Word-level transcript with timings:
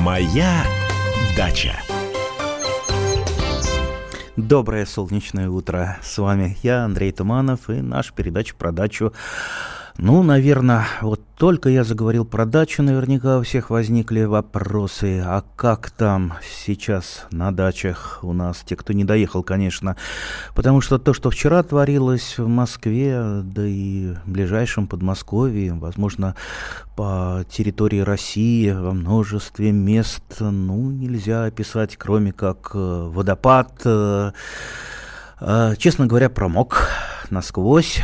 Моя 0.00 0.64
дача. 1.36 1.78
Доброе 4.36 4.86
солнечное 4.86 5.50
утро. 5.50 5.98
С 6.02 6.16
вами 6.16 6.56
я, 6.62 6.84
Андрей 6.84 7.12
Туманов, 7.12 7.68
и 7.68 7.82
наша 7.82 8.14
передача 8.14 8.54
про 8.54 8.72
дачу 8.72 9.12
ну, 10.02 10.22
наверное, 10.22 10.86
вот 11.02 11.20
только 11.36 11.68
я 11.68 11.84
заговорил 11.84 12.24
про 12.24 12.46
дачу, 12.46 12.82
наверняка 12.82 13.36
у 13.36 13.42
всех 13.42 13.68
возникли 13.68 14.22
вопросы, 14.22 15.22
а 15.22 15.44
как 15.56 15.90
там 15.90 16.38
сейчас 16.42 17.26
на 17.30 17.52
дачах 17.52 18.20
у 18.22 18.32
нас, 18.32 18.62
те, 18.64 18.76
кто 18.76 18.94
не 18.94 19.04
доехал, 19.04 19.42
конечно, 19.42 19.96
потому 20.54 20.80
что 20.80 20.98
то, 20.98 21.12
что 21.12 21.28
вчера 21.28 21.62
творилось 21.62 22.38
в 22.38 22.48
Москве, 22.48 23.42
да 23.44 23.66
и 23.66 24.14
в 24.24 24.30
ближайшем 24.30 24.86
Подмосковье, 24.86 25.74
возможно, 25.74 26.34
по 26.96 27.44
территории 27.50 28.00
России 28.00 28.70
во 28.70 28.94
множестве 28.94 29.70
мест, 29.70 30.24
ну, 30.40 30.90
нельзя 30.90 31.44
описать, 31.44 31.98
кроме 31.98 32.32
как 32.32 32.70
э, 32.72 32.78
водопад, 32.78 33.82
э, 33.84 34.32
э, 35.40 35.74
честно 35.76 36.06
говоря, 36.06 36.30
промок 36.30 36.88
насквозь, 37.28 38.00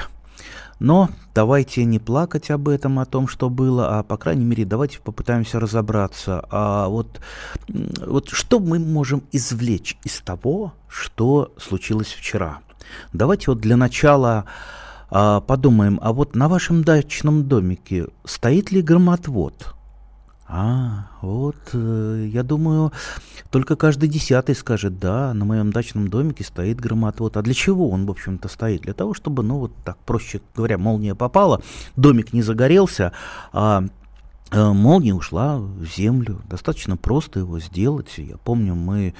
но 0.79 1.09
давайте 1.35 1.85
не 1.85 1.99
плакать 1.99 2.51
об 2.51 2.69
этом, 2.69 2.99
о 2.99 3.07
том, 3.07 3.29
что 3.29 3.49
было, 3.49 3.99
а 3.99 4.03
по 4.03 4.17
крайней 4.17 4.45
мере 4.45 4.65
давайте 4.65 5.01
попытаемся 5.01 5.59
разобраться. 5.59 6.45
А 6.51 6.89
вот, 6.89 7.21
вот 7.69 8.29
что 8.31 8.61
мы 8.61 8.79
можем 8.79 9.23
извлечь 9.33 9.97
из 10.05 10.21
того, 10.21 10.75
что 10.89 11.53
случилось 11.57 12.13
вчера? 12.13 12.59
Давайте 13.13 13.51
вот 13.51 13.61
для 13.61 13.77
начала 13.77 14.45
а, 15.11 15.41
подумаем, 15.41 15.99
а 16.03 16.13
вот 16.13 16.35
на 16.35 16.49
вашем 16.49 16.85
дачном 16.85 17.49
домике 17.49 18.09
стоит 18.25 18.71
ли 18.71 18.83
громотвод? 18.83 19.76
А, 20.49 21.09
вот, 21.23 21.57
э, 21.73 22.29
я 22.33 22.45
думаю, 22.45 22.93
только 23.51 23.75
каждый 23.75 24.09
десятый 24.09 24.55
скажет, 24.55 24.99
да, 25.01 25.35
на 25.35 25.45
моем 25.45 25.73
дачном 25.73 26.09
домике 26.09 26.45
стоит 26.45 26.81
громотвод. 26.81 27.37
А 27.37 27.43
для 27.43 27.53
чего 27.53 27.91
он, 27.91 28.07
в 28.07 28.11
общем-то, 28.11 28.47
стоит? 28.49 28.83
Для 28.83 28.95
того, 28.95 29.13
чтобы, 29.13 29.43
ну, 29.43 29.59
вот 29.59 29.73
так, 29.85 29.99
проще 29.99 30.41
говоря, 30.55 30.79
молния 30.79 31.17
попала, 31.17 31.63
домик 31.97 32.33
не 32.33 32.43
загорелся, 32.43 33.13
а 33.53 33.85
э, 34.53 34.73
молния 34.73 35.15
ушла 35.15 35.59
в 35.59 35.85
землю. 35.85 36.41
Достаточно 36.49 36.97
просто 36.97 37.41
его 37.41 37.59
сделать. 37.59 38.15
Я 38.17 38.37
помню, 38.37 38.77
мы 38.77 39.15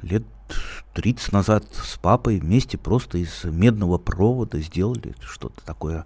лет 0.00 0.24
30 0.94 1.32
назад 1.32 1.64
с 1.72 1.96
папой 1.96 2.40
вместе 2.40 2.76
просто 2.76 3.18
из 3.18 3.44
медного 3.44 3.98
провода 3.98 4.58
сделали 4.58 5.14
что-то 5.20 5.64
такое 5.64 6.04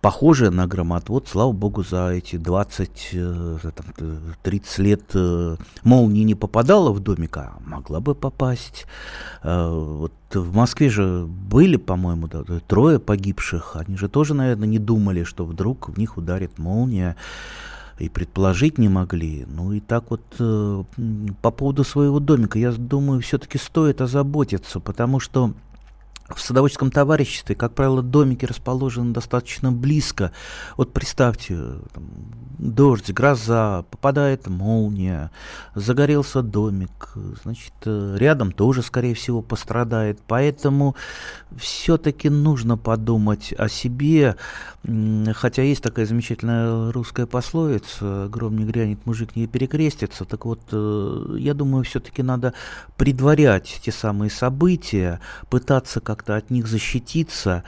похожее 0.00 0.50
на 0.50 0.66
громотвод. 0.66 1.28
Слава 1.28 1.52
богу, 1.52 1.82
за 1.82 2.10
эти 2.10 2.36
20, 2.36 3.16
30 4.42 4.78
лет 4.78 5.02
э, 5.14 5.56
молнии 5.82 6.24
не 6.24 6.34
попадала 6.34 6.92
в 6.92 7.00
домик, 7.00 7.36
а 7.38 7.54
могла 7.64 8.00
бы 8.00 8.14
попасть. 8.14 8.86
Э, 9.42 9.68
вот 9.70 10.12
в 10.32 10.54
Москве 10.54 10.90
же 10.90 11.24
были, 11.26 11.76
по-моему, 11.76 12.28
трое 12.66 12.98
погибших. 12.98 13.76
Они 13.76 13.96
же 13.96 14.08
тоже, 14.08 14.34
наверное, 14.34 14.68
не 14.68 14.78
думали, 14.78 15.24
что 15.24 15.44
вдруг 15.44 15.88
в 15.88 15.98
них 15.98 16.16
ударит 16.16 16.58
молния 16.58 17.16
и 17.98 18.08
предположить 18.08 18.78
не 18.78 18.88
могли. 18.88 19.44
Ну 19.48 19.72
и 19.72 19.80
так 19.80 20.10
вот 20.10 20.22
э, 20.38 20.84
по 21.42 21.50
поводу 21.50 21.84
своего 21.84 22.20
домика, 22.20 22.58
я 22.58 22.72
думаю, 22.72 23.20
все-таки 23.20 23.58
стоит 23.58 24.00
озаботиться, 24.00 24.80
потому 24.80 25.20
что 25.20 25.52
в 26.28 26.40
садоводческом 26.40 26.90
товариществе, 26.90 27.54
как 27.54 27.74
правило, 27.74 28.02
домики 28.02 28.44
расположены 28.44 29.12
достаточно 29.12 29.72
близко. 29.72 30.32
Вот 30.76 30.92
представьте, 30.92 31.56
там, 31.92 32.04
дождь, 32.58 33.10
гроза, 33.12 33.84
попадает 33.90 34.46
молния, 34.46 35.30
загорелся 35.74 36.42
домик, 36.42 37.12
значит, 37.42 37.72
рядом 37.84 38.52
тоже, 38.52 38.82
скорее 38.82 39.14
всего, 39.14 39.40
пострадает. 39.40 40.20
Поэтому 40.26 40.96
все-таки 41.56 42.28
нужно 42.28 42.76
подумать 42.76 43.54
о 43.56 43.68
себе, 43.68 44.36
хотя 45.34 45.62
есть 45.62 45.82
такая 45.82 46.04
замечательная 46.04 46.92
русская 46.92 47.26
пословица 47.26 48.28
«Гром 48.30 48.58
не 48.58 48.64
грянет, 48.64 49.06
мужик 49.06 49.34
не 49.34 49.46
перекрестится». 49.46 50.24
Так 50.24 50.44
вот, 50.44 50.60
э, 50.72 51.36
я 51.38 51.54
думаю, 51.54 51.84
все-таки 51.84 52.22
надо 52.22 52.54
предварять 52.96 53.80
те 53.82 53.92
самые 53.92 54.30
события, 54.30 55.20
пытаться 55.48 56.00
как-то 56.18 56.36
от 56.36 56.50
них 56.50 56.66
защититься, 56.66 57.62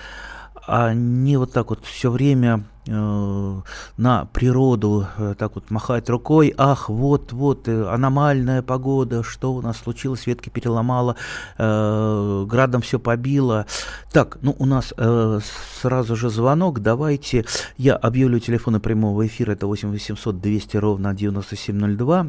а 0.66 0.92
не 0.92 1.36
вот 1.36 1.52
так 1.52 1.70
вот 1.70 1.84
все 1.84 2.10
время 2.10 2.64
э, 2.86 3.60
на 3.96 4.24
природу 4.26 5.06
э, 5.16 5.34
так 5.38 5.54
вот 5.54 5.70
махать 5.70 6.10
рукой, 6.10 6.52
ах, 6.58 6.88
вот, 6.88 7.32
вот, 7.32 7.68
э, 7.68 7.88
аномальная 7.88 8.62
погода, 8.62 9.22
что 9.22 9.52
у 9.52 9.62
нас 9.62 9.78
случилось, 9.78 10.26
ветки 10.26 10.48
переломала, 10.48 11.14
э, 11.58 12.44
градом 12.48 12.82
все 12.82 12.98
побило. 12.98 13.66
Так, 14.12 14.38
ну 14.42 14.56
у 14.58 14.66
нас 14.66 14.92
э, 14.96 15.40
сразу 15.80 16.16
же 16.16 16.28
звонок, 16.28 16.80
давайте, 16.80 17.44
я 17.76 17.94
объявлю 17.94 18.40
телефоны 18.40 18.80
прямого 18.80 19.26
эфира, 19.26 19.52
это 19.52 19.68
8 19.68 19.90
800 19.90 20.40
200 20.40 20.76
ровно 20.76 21.14
9702, 21.14 22.26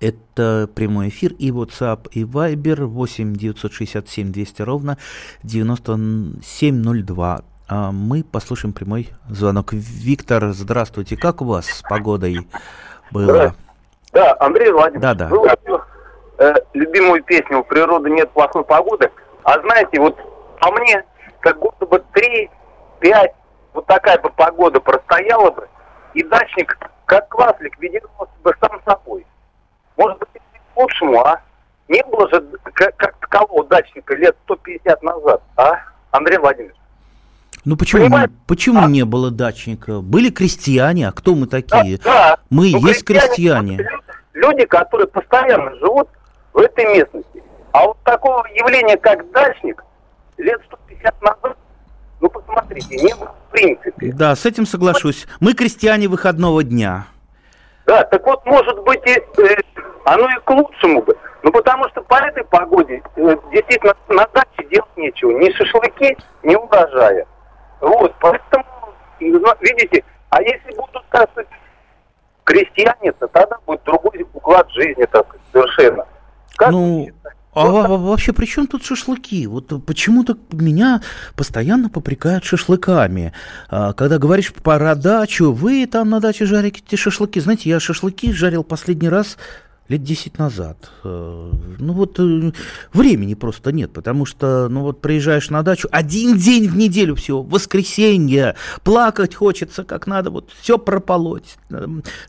это 0.00 0.68
прямой 0.74 1.08
эфир 1.08 1.32
и 1.38 1.50
WhatsApp, 1.50 2.08
и 2.12 2.24
Viber 2.24 2.86
8 2.86 3.34
967 3.34 4.32
200 4.32 4.62
ровно 4.62 4.96
9702. 5.42 7.42
А 7.68 7.92
мы 7.92 8.24
послушаем 8.24 8.72
прямой 8.72 9.10
звонок. 9.28 9.72
Виктор, 9.72 10.48
здравствуйте. 10.48 11.16
Как 11.16 11.40
у 11.40 11.44
вас 11.44 11.66
с 11.66 11.82
погодой 11.82 12.48
было? 13.12 13.54
Да, 14.12 14.36
Андрей 14.40 14.72
Владимирович, 14.72 15.02
да, 15.02 15.14
да. 15.14 15.28
вы 15.28 15.48
э, 16.38 16.54
любимую 16.72 17.22
песню 17.22 17.60
«У 17.60 17.62
природы 17.62 18.10
нет 18.10 18.28
плохой 18.30 18.64
погоды». 18.64 19.08
А 19.44 19.60
знаете, 19.60 20.00
вот 20.00 20.18
по 20.60 20.72
мне, 20.72 21.04
как 21.38 21.60
будто 21.60 21.86
бы 21.86 22.02
3-5, 23.00 23.28
вот 23.74 23.86
такая 23.86 24.20
бы 24.20 24.30
погода 24.30 24.80
простояла 24.80 25.52
бы, 25.52 25.68
и 26.14 26.24
дачник, 26.24 26.76
как 27.06 27.28
класс, 27.28 27.54
ликвидировался 27.60 28.32
бы 28.42 28.52
сам 28.60 28.82
собой. 28.84 29.24
Может 29.96 30.18
быть, 30.18 30.28
это 30.34 30.44
к 30.44 30.69
лучшему, 30.80 31.20
а? 31.20 31.40
Не 31.88 32.02
было 32.04 32.28
же 32.30 32.44
как, 32.62 32.96
как 32.96 33.16
такового 33.18 33.64
дачника 33.66 34.14
лет 34.14 34.36
150 34.44 35.02
назад, 35.02 35.42
а, 35.56 35.78
Андрей 36.10 36.38
Владимирович? 36.38 36.76
Ну 37.64 37.76
почему, 37.76 38.04
Понимаете? 38.04 38.32
почему 38.46 38.84
а? 38.84 38.86
не 38.86 39.04
было 39.04 39.30
дачника? 39.30 40.00
Были 40.00 40.30
крестьяне, 40.30 41.08
а 41.08 41.12
кто 41.12 41.34
мы 41.34 41.46
такие? 41.46 41.98
Да, 41.98 42.04
да. 42.04 42.38
Мы 42.48 42.70
ну, 42.70 42.86
есть 42.86 43.04
крестьяне. 43.04 43.76
крестьяне. 43.76 43.90
Люди, 44.32 44.64
которые 44.64 45.08
постоянно 45.08 45.74
живут 45.76 46.08
в 46.52 46.58
этой 46.58 46.86
местности. 46.86 47.42
А 47.72 47.86
вот 47.86 47.98
такого 48.04 48.46
явления, 48.54 48.96
как 48.96 49.30
дачник, 49.32 49.84
лет 50.38 50.60
150 50.66 51.22
назад, 51.22 51.56
ну 52.20 52.30
посмотрите, 52.30 52.96
не 52.96 53.14
было 53.14 53.34
в 53.48 53.52
принципе. 53.52 54.12
Да, 54.12 54.34
с 54.34 54.46
этим 54.46 54.66
соглашусь. 54.66 55.26
Мы 55.40 55.52
крестьяне 55.54 56.08
выходного 56.08 56.64
дня. 56.64 57.06
Да, 57.86 58.04
так 58.04 58.24
вот, 58.24 58.44
может 58.46 58.82
быть, 58.84 59.00
и, 59.04 59.20
э, 59.42 59.56
оно 60.04 60.28
и 60.28 60.40
к 60.44 60.50
лучшему 60.50 61.02
бы. 61.02 61.16
Ну, 61.42 61.52
потому 61.52 61.88
что 61.88 62.02
по 62.02 62.14
этой 62.14 62.44
погоде 62.44 63.02
э, 63.16 63.36
действительно 63.52 63.94
на 64.08 64.26
даче 64.34 64.68
делать 64.70 64.96
нечего. 64.96 65.32
Ни 65.32 65.50
шашлыки, 65.52 66.16
ни 66.42 66.54
урожая. 66.54 67.26
Вот, 67.80 68.14
поэтому, 68.20 68.64
ну, 69.20 69.54
видите, 69.60 70.04
а 70.28 70.42
если 70.42 70.74
будут, 70.76 71.04
так 71.10 71.30
сказать, 71.30 71.48
крестьяне, 72.44 73.12
то 73.12 73.26
тогда 73.28 73.56
будет 73.66 73.82
другой 73.84 74.26
уклад 74.34 74.70
жизни, 74.70 75.04
так 75.06 75.26
совершенно. 75.52 76.06
Как 76.56 76.70
ну, 76.70 77.08
а, 77.52 77.66
а 77.66 77.88
вообще 77.96 78.32
при 78.32 78.46
чем 78.46 78.66
тут 78.66 78.84
шашлыки? 78.84 79.46
Вот 79.46 79.72
почему-то 79.84 80.36
меня 80.52 81.00
постоянно 81.36 81.88
попрекают 81.88 82.44
шашлыками. 82.44 83.32
А, 83.68 83.92
когда 83.92 84.18
говоришь 84.18 84.52
про 84.52 84.94
дачу, 84.94 85.52
вы 85.52 85.86
там 85.86 86.10
на 86.10 86.20
даче 86.20 86.44
жарите 86.44 86.96
шашлыки. 86.96 87.40
Знаете, 87.40 87.70
я 87.70 87.80
шашлыки 87.80 88.32
жарил 88.32 88.62
последний 88.62 89.08
раз 89.08 89.36
лет 89.90 90.04
10 90.04 90.38
назад. 90.38 90.90
Э, 91.02 91.52
ну 91.78 91.92
вот 91.92 92.18
э, 92.20 92.52
времени 92.92 93.34
просто 93.34 93.72
нет, 93.72 93.92
потому 93.92 94.24
что, 94.24 94.68
ну 94.68 94.82
вот 94.82 95.00
приезжаешь 95.00 95.50
на 95.50 95.62
дачу, 95.62 95.88
один 95.90 96.38
день 96.38 96.68
в 96.68 96.76
неделю 96.76 97.16
всего, 97.16 97.42
воскресенье, 97.42 98.54
плакать 98.84 99.34
хочется 99.34 99.82
как 99.82 100.06
надо, 100.06 100.30
вот 100.30 100.50
все 100.60 100.78
прополоть, 100.78 101.56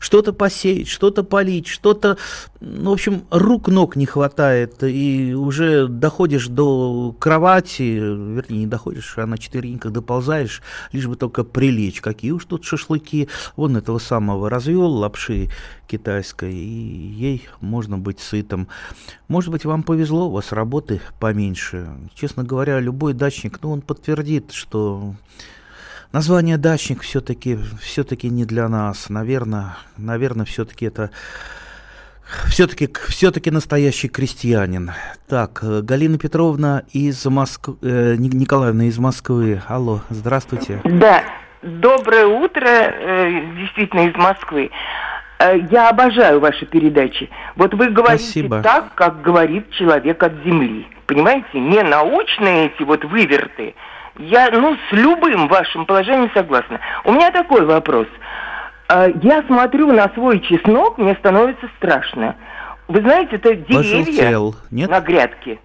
что-то 0.00 0.32
посеять, 0.32 0.88
что-то 0.88 1.22
полить, 1.22 1.68
что-то, 1.68 2.18
ну, 2.64 2.90
в 2.90 2.92
общем, 2.92 3.24
рук-ног 3.30 3.96
не 3.96 4.06
хватает, 4.06 4.84
и 4.84 5.34
уже 5.34 5.88
доходишь 5.88 6.46
до 6.46 7.14
кровати, 7.18 7.82
вернее, 7.82 8.60
не 8.60 8.66
доходишь, 8.68 9.14
а 9.18 9.26
на 9.26 9.36
четвереньках 9.36 9.90
доползаешь, 9.90 10.62
лишь 10.92 11.08
бы 11.08 11.16
только 11.16 11.42
прилечь. 11.42 12.00
Какие 12.00 12.30
уж 12.30 12.44
тут 12.44 12.64
шашлыки, 12.64 13.28
вон 13.56 13.76
этого 13.76 13.98
самого 13.98 14.48
развел 14.48 14.92
лапши 14.92 15.48
китайской, 15.88 16.54
и 16.54 16.56
ей 16.56 17.48
можно 17.60 17.98
быть 17.98 18.20
сытым. 18.20 18.68
Может 19.26 19.50
быть, 19.50 19.64
вам 19.64 19.82
повезло, 19.82 20.28
у 20.28 20.30
вас 20.30 20.52
работы 20.52 21.00
поменьше. 21.18 21.88
Честно 22.14 22.44
говоря, 22.44 22.78
любой 22.78 23.12
дачник, 23.12 23.58
ну, 23.62 23.72
он 23.72 23.82
подтвердит, 23.82 24.52
что 24.52 25.16
название 26.12 26.58
дачник 26.58 27.02
все-таки 27.02 27.58
все-таки 27.80 28.30
не 28.30 28.44
для 28.44 28.68
нас. 28.68 29.08
Наверное, 29.08 29.78
наверное, 29.96 30.46
все-таки 30.46 30.86
это 30.86 31.10
Все-таки 32.48 32.88
все-таки 33.08 33.50
настоящий 33.50 34.08
крестьянин. 34.08 34.92
Так, 35.28 35.60
э, 35.62 35.80
Галина 35.82 36.18
Петровна 36.18 36.82
из 36.92 37.24
Москвы, 37.26 37.76
э, 37.82 38.14
Николаевна 38.16 38.84
из 38.84 38.98
Москвы. 38.98 39.62
Алло, 39.68 40.00
здравствуйте. 40.10 40.80
Да, 40.84 41.22
доброе 41.62 42.26
утро, 42.26 42.68
э, 42.68 43.40
действительно 43.58 44.08
из 44.08 44.14
Москвы. 44.14 44.70
Э, 45.38 45.58
я 45.70 45.90
обожаю 45.90 46.40
ваши 46.40 46.66
передачи. 46.66 47.28
Вот 47.56 47.74
вы 47.74 47.90
говорите 47.90 48.24
Спасибо. 48.24 48.62
так, 48.62 48.94
как 48.94 49.22
говорит 49.22 49.70
человек 49.70 50.22
от 50.22 50.32
земли. 50.44 50.86
Понимаете, 51.06 51.58
не 51.58 51.82
научные 51.82 52.66
эти 52.66 52.82
вот 52.82 53.04
выверты. 53.04 53.74
Я, 54.18 54.50
ну, 54.50 54.76
с 54.76 54.92
любым 54.92 55.48
вашим 55.48 55.86
положением 55.86 56.30
согласна. 56.34 56.80
У 57.04 57.12
меня 57.12 57.30
такой 57.30 57.64
вопрос– 57.64 58.06
я 58.88 59.42
смотрю 59.46 59.92
на 59.92 60.08
свой 60.14 60.40
чеснок, 60.40 60.98
мне 60.98 61.14
становится 61.14 61.68
страшно. 61.76 62.36
Вы 62.88 63.00
знаете, 63.00 63.36
это 63.36 63.54
деревья 63.54 64.04
Пожелтел. 64.04 64.54
Нет? 64.70 64.90
на 64.90 65.00
грядке. 65.00 65.58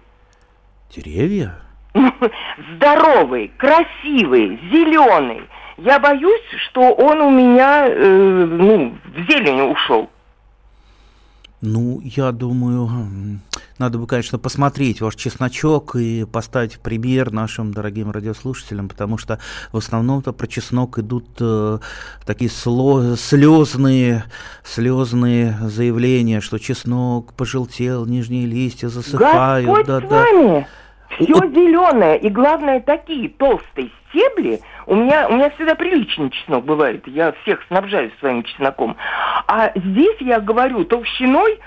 Деревья? 0.90 1.56
Здоровый, 2.76 3.52
красивый, 3.56 4.58
зеленый. 4.70 5.42
Я 5.76 5.98
боюсь, 5.98 6.42
что 6.68 6.92
он 6.92 7.20
у 7.20 7.30
меня, 7.30 7.86
э, 7.86 8.46
ну, 8.48 8.96
в 9.04 9.30
зелень 9.30 9.70
ушел. 9.70 10.08
Ну, 11.60 12.00
я 12.04 12.30
думаю, 12.30 13.40
надо 13.78 13.98
бы, 13.98 14.06
конечно, 14.06 14.38
посмотреть 14.38 15.00
ваш 15.00 15.16
чесночок 15.16 15.96
и 15.96 16.24
поставить 16.24 16.78
пример 16.78 17.32
нашим 17.32 17.72
дорогим 17.72 18.12
радиослушателям, 18.12 18.88
потому 18.88 19.18
что 19.18 19.40
в 19.72 19.76
основном-то 19.76 20.32
про 20.32 20.46
чеснок 20.46 20.98
идут 20.98 21.26
э, 21.40 21.78
такие 22.24 22.50
сло, 22.50 23.16
слезные, 23.16 24.24
слезные 24.62 25.56
заявления, 25.62 26.40
что 26.40 26.58
чеснок 26.58 27.32
пожелтел, 27.34 28.06
нижние 28.06 28.46
листья 28.46 28.88
засыхают. 28.88 29.66
Господь 29.66 29.86
да, 29.86 30.00
с 30.00 30.10
вами! 30.10 30.66
Все 31.16 31.34
вот. 31.34 31.50
зеленое, 31.50 32.18
и 32.20 32.28
главное, 32.28 32.80
такие 32.80 33.30
толстые 33.30 33.90
стебли. 34.08 34.60
У 34.86 34.94
меня, 34.94 35.28
у 35.28 35.34
меня 35.34 35.50
всегда 35.50 35.74
приличный 35.74 36.30
чеснок 36.30 36.64
бывает. 36.64 37.06
Я 37.06 37.32
всех 37.42 37.62
снабжаю 37.68 38.10
своим 38.20 38.42
чесноком. 38.42 38.96
А 39.46 39.72
здесь 39.74 40.16
я 40.20 40.40
говорю 40.40 40.84
толщиной 40.84 41.58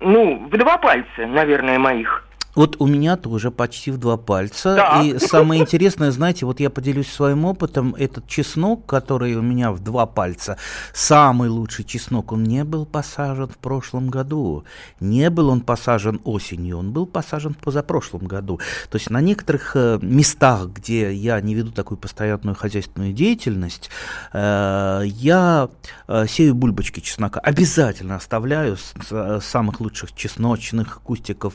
ну, 0.00 0.48
в 0.50 0.56
два 0.56 0.78
пальца, 0.78 1.26
наверное, 1.26 1.78
моих. 1.78 2.24
Вот 2.54 2.76
у 2.80 2.86
меня 2.86 3.16
тоже 3.16 3.50
почти 3.50 3.90
в 3.90 3.98
два 3.98 4.16
пальца. 4.16 4.74
Да. 4.74 5.02
И 5.02 5.18
самое 5.18 5.62
интересное, 5.62 6.10
знаете, 6.10 6.46
вот 6.46 6.60
я 6.60 6.70
поделюсь 6.70 7.10
своим 7.10 7.44
опытом. 7.44 7.94
Этот 7.94 8.26
чеснок, 8.26 8.86
который 8.86 9.34
у 9.34 9.42
меня 9.42 9.70
в 9.70 9.80
два 9.80 10.06
пальца, 10.06 10.56
самый 10.92 11.48
лучший 11.48 11.84
чеснок, 11.84 12.32
он 12.32 12.44
не 12.44 12.64
был 12.64 12.86
посажен 12.86 13.48
в 13.48 13.56
прошлом 13.58 14.08
году. 14.08 14.64
Не 14.98 15.30
был 15.30 15.48
он 15.48 15.60
посажен 15.60 16.20
осенью, 16.24 16.78
он 16.78 16.92
был 16.92 17.06
посажен 17.06 17.54
в 17.54 17.58
позапрошлом 17.58 18.26
году. 18.26 18.58
То 18.90 18.96
есть 18.98 19.10
на 19.10 19.20
некоторых 19.20 19.72
э, 19.74 19.98
местах, 20.02 20.68
где 20.68 21.12
я 21.12 21.40
не 21.40 21.54
веду 21.54 21.70
такую 21.70 21.98
постоянную 21.98 22.56
хозяйственную 22.56 23.12
деятельность, 23.12 23.90
э, 24.32 25.02
я 25.04 25.68
э, 26.08 26.26
сею 26.26 26.54
бульбочки 26.54 27.00
чеснока. 27.00 27.40
Обязательно 27.40 28.16
оставляю 28.16 28.76
с 28.76 29.40
самых 29.40 29.80
лучших 29.80 30.14
чесночных 30.14 31.00
кустиков 31.02 31.54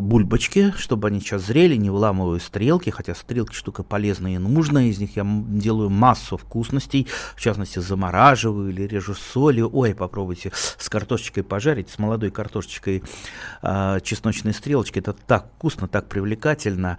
бульбочки, 0.00 0.74
чтобы 0.76 1.08
они 1.08 1.20
сейчас 1.20 1.46
зрели, 1.46 1.76
не 1.76 1.90
выламываю 1.90 2.40
стрелки, 2.40 2.90
хотя 2.90 3.14
стрелки 3.14 3.54
штука 3.54 3.82
полезная 3.82 4.34
и 4.34 4.38
нужная, 4.38 4.84
из 4.86 4.98
них 4.98 5.16
я 5.16 5.24
делаю 5.24 5.90
массу 5.90 6.36
вкусностей, 6.36 7.06
в 7.36 7.40
частности 7.40 7.78
замораживаю 7.78 8.70
или 8.70 8.82
режу 8.82 9.14
солью, 9.14 9.70
ой, 9.72 9.94
попробуйте 9.94 10.52
с 10.54 10.88
картошечкой 10.88 11.44
пожарить, 11.44 11.90
с 11.90 11.98
молодой 11.98 12.30
картошечкой 12.30 13.02
э, 13.62 14.00
чесночные 14.02 14.52
стрелочки, 14.52 14.98
это 14.98 15.12
так 15.12 15.46
вкусно, 15.56 15.88
так 15.88 16.08
привлекательно. 16.08 16.98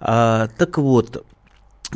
Э, 0.00 0.48
так 0.56 0.78
вот, 0.78 1.24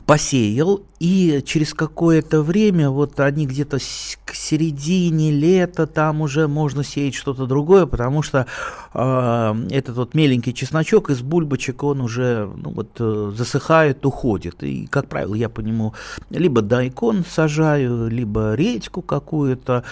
посеял, 0.07 0.83
и 0.99 1.43
через 1.45 1.75
какое-то 1.75 2.43
время, 2.43 2.91
вот 2.91 3.19
они 3.21 3.47
где-то 3.47 3.79
к 4.25 4.35
середине 4.35 5.31
лета, 5.31 5.87
там 5.87 6.21
уже 6.21 6.47
можно 6.47 6.85
сеять 6.85 7.15
что-то 7.15 7.47
другое, 7.47 7.87
потому 7.87 8.23
что 8.23 8.47
э, 8.95 9.55
этот 9.71 9.97
вот 9.97 10.15
меленький 10.15 10.53
чесночок 10.53 11.11
из 11.11 11.23
бульбочек, 11.23 11.83
он 11.83 12.01
уже 12.01 12.51
ну, 12.57 12.71
вот, 12.71 12.97
э, 12.99 13.33
засыхает, 13.37 14.05
уходит. 14.07 14.63
И, 14.63 14.87
как 14.87 15.09
правило, 15.09 15.35
я 15.35 15.49
по 15.49 15.61
нему 15.61 15.95
либо 16.31 16.63
дайкон 16.63 17.25
сажаю, 17.29 18.09
либо 18.09 18.55
редьку 18.55 19.03
какую-то, 19.03 19.85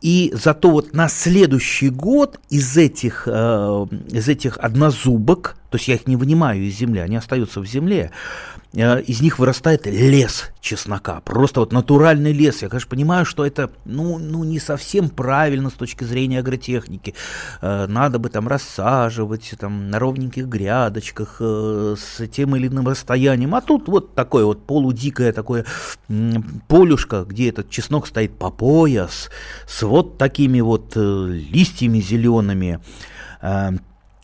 и 0.00 0.32
зато 0.34 0.70
вот 0.70 0.94
на 0.94 1.08
следующий 1.08 1.90
год 1.90 2.40
из 2.48 2.76
этих, 2.76 3.24
э, 3.26 3.86
из 4.10 4.28
этих 4.28 4.56
однозубок, 4.58 5.56
то 5.70 5.76
есть 5.76 5.88
я 5.88 5.94
их 5.94 6.06
не 6.06 6.16
вынимаю 6.16 6.62
из 6.62 6.76
земли, 6.76 7.00
они 7.00 7.16
остаются 7.16 7.60
в 7.60 7.66
земле, 7.66 8.10
э, 8.72 9.02
из 9.02 9.20
них 9.20 9.38
вырастает 9.38 9.86
лес 9.86 10.50
чеснока, 10.60 11.20
просто 11.20 11.60
вот 11.60 11.72
натуральный 11.72 12.32
лес. 12.32 12.62
Я, 12.62 12.68
конечно, 12.68 12.88
понимаю, 12.88 13.24
что 13.24 13.44
это 13.44 13.70
ну, 13.84 14.18
ну, 14.18 14.42
не 14.44 14.58
совсем 14.58 15.10
правильно 15.10 15.68
с 15.68 15.74
точки 15.74 16.04
зрения 16.04 16.38
агротехники. 16.38 17.14
Э, 17.60 17.86
надо 17.86 18.18
бы 18.18 18.30
там 18.30 18.48
рассаживать 18.48 19.52
там, 19.58 19.90
на 19.90 19.98
ровненьких 19.98 20.46
грядочках 20.46 21.36
э, 21.40 21.96
с 21.98 22.26
тем 22.28 22.56
или 22.56 22.68
иным 22.68 22.88
расстоянием. 22.88 23.54
А 23.54 23.60
тут 23.60 23.88
вот 23.88 24.14
такое 24.14 24.44
вот 24.44 24.64
полудикое 24.64 25.32
такое 25.32 25.66
полюшко, 26.68 27.24
где 27.24 27.50
этот 27.50 27.68
чеснок 27.68 28.06
стоит 28.06 28.38
по 28.38 28.50
пояс, 28.50 29.30
с 29.66 29.82
вот 29.82 30.18
такими 30.18 30.60
вот 30.60 30.92
э, 30.96 31.26
листьями 31.30 32.00
зелеными, 32.00 32.80
э, 33.42 33.70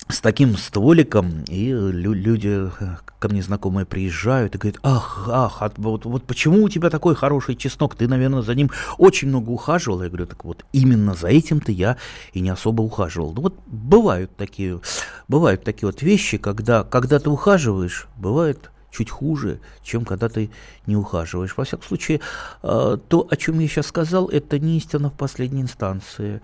с 0.08 0.20
таким 0.20 0.56
стволиком, 0.56 1.42
и 1.48 1.72
люди 1.72 2.70
э, 2.80 2.96
ко 3.18 3.28
мне 3.28 3.42
знакомые 3.42 3.86
приезжают 3.86 4.54
и 4.54 4.58
говорят, 4.58 4.78
ах, 4.82 5.28
ах, 5.30 5.62
а 5.62 5.72
вот, 5.78 6.04
вот 6.04 6.24
почему 6.24 6.62
у 6.62 6.68
тебя 6.68 6.90
такой 6.90 7.14
хороший 7.14 7.56
чеснок, 7.56 7.96
ты, 7.96 8.06
наверное, 8.06 8.42
за 8.42 8.54
ним 8.54 8.70
очень 8.98 9.28
много 9.28 9.50
ухаживал. 9.50 10.02
Я 10.02 10.08
говорю, 10.08 10.26
так 10.26 10.44
вот, 10.44 10.64
именно 10.72 11.14
за 11.14 11.28
этим-то 11.28 11.72
я 11.72 11.96
и 12.32 12.40
не 12.40 12.50
особо 12.50 12.82
ухаживал. 12.82 13.32
Ну 13.32 13.42
вот 13.42 13.58
бывают 13.66 14.36
такие, 14.36 14.80
бывают 15.28 15.64
такие 15.64 15.88
вот 15.88 16.02
вещи, 16.02 16.38
когда, 16.38 16.84
когда 16.84 17.18
ты 17.18 17.28
ухаживаешь, 17.30 18.06
бывает 18.16 18.70
чуть 18.90 19.10
хуже, 19.10 19.60
чем 19.82 20.04
когда 20.04 20.28
ты 20.28 20.50
не 20.86 20.96
ухаживаешь. 20.96 21.56
Во 21.56 21.64
всяком 21.64 21.86
случае, 21.86 22.20
э, 22.62 22.98
то, 23.08 23.26
о 23.30 23.36
чем 23.36 23.58
я 23.58 23.68
сейчас 23.68 23.86
сказал, 23.86 24.28
это 24.28 24.58
не 24.58 24.78
истина 24.78 25.10
в 25.10 25.14
последней 25.14 25.62
инстанции. 25.62 26.40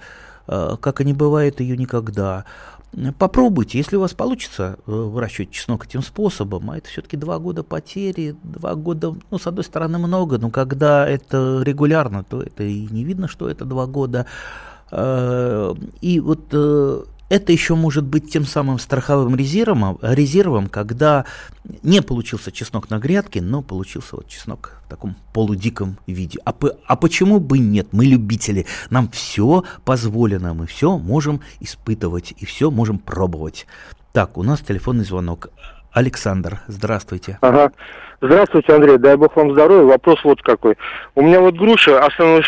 Э, 0.47 0.77
как 0.81 1.01
и 1.01 1.05
не 1.05 1.13
бывает 1.13 1.61
ее 1.61 1.77
никогда. 1.77 2.45
Попробуйте, 3.19 3.79
если 3.79 3.97
у 3.97 4.01
вас 4.01 4.13
получится 4.13 4.77
э, 4.87 4.93
выращивать 4.93 5.51
чеснок 5.51 5.87
этим 5.87 6.03
способом, 6.03 6.71
а 6.71 6.77
это 6.77 6.89
все-таки 6.89 7.17
два 7.17 7.39
года 7.39 7.63
потери, 7.63 8.37
два 8.43 8.75
года, 8.75 9.15
ну, 9.31 9.39
с 9.39 9.47
одной 9.47 9.65
стороны, 9.65 9.99
много, 9.99 10.37
но 10.37 10.51
когда 10.51 11.09
это 11.09 11.63
регулярно, 11.65 12.23
то 12.23 12.43
это 12.43 12.65
и 12.65 12.87
не 12.91 13.05
видно, 13.05 13.29
что 13.29 13.49
это 13.49 13.65
два 13.65 13.87
года. 13.87 14.27
И 16.03 16.21
вот 16.23 16.55
это 17.33 17.51
еще 17.51 17.77
может 17.77 18.05
быть 18.05 18.31
тем 18.31 18.45
самым 18.45 18.79
страховым 18.79 19.35
резервом, 19.37 19.99
резервом, 20.03 20.69
когда 20.69 21.25
не 21.83 22.03
получился 22.03 22.53
чеснок 22.53 22.91
на 22.91 22.99
грядке, 22.99 23.41
но 23.41 23.63
получился 23.63 24.17
вот 24.17 24.29
чеснок 24.29 24.77
в 24.85 24.91
таком 24.91 25.17
полудиком 25.33 25.97
виде. 26.07 26.39
А, 26.45 26.55
а 26.87 26.95
почему 26.95 27.41
бы 27.41 27.59
нет? 27.59 27.89
Мы 27.93 28.05
любители, 28.05 28.67
нам 28.91 29.09
все 29.09 29.65
позволено, 29.87 30.53
мы 30.53 30.67
все 30.67 30.99
можем 30.99 31.41
испытывать 31.59 32.35
и 32.37 32.45
все 32.45 32.71
можем 32.71 32.99
пробовать. 32.99 33.67
Так, 34.13 34.37
у 34.37 34.43
нас 34.43 34.61
телефонный 34.61 35.07
звонок. 35.07 35.49
Александр, 35.93 36.61
здравствуйте. 36.69 37.39
Ага. 37.41 37.71
Здравствуйте, 38.25 38.73
Андрей, 38.73 38.99
дай 38.99 39.17
бог 39.17 39.35
вам 39.35 39.51
здоровья. 39.51 39.85
Вопрос 39.85 40.23
вот 40.23 40.41
какой. 40.43 40.77
У 41.17 41.23
меня 41.23 41.41
вот 41.41 41.57
груша, 41.57 41.99
основной 41.99 42.45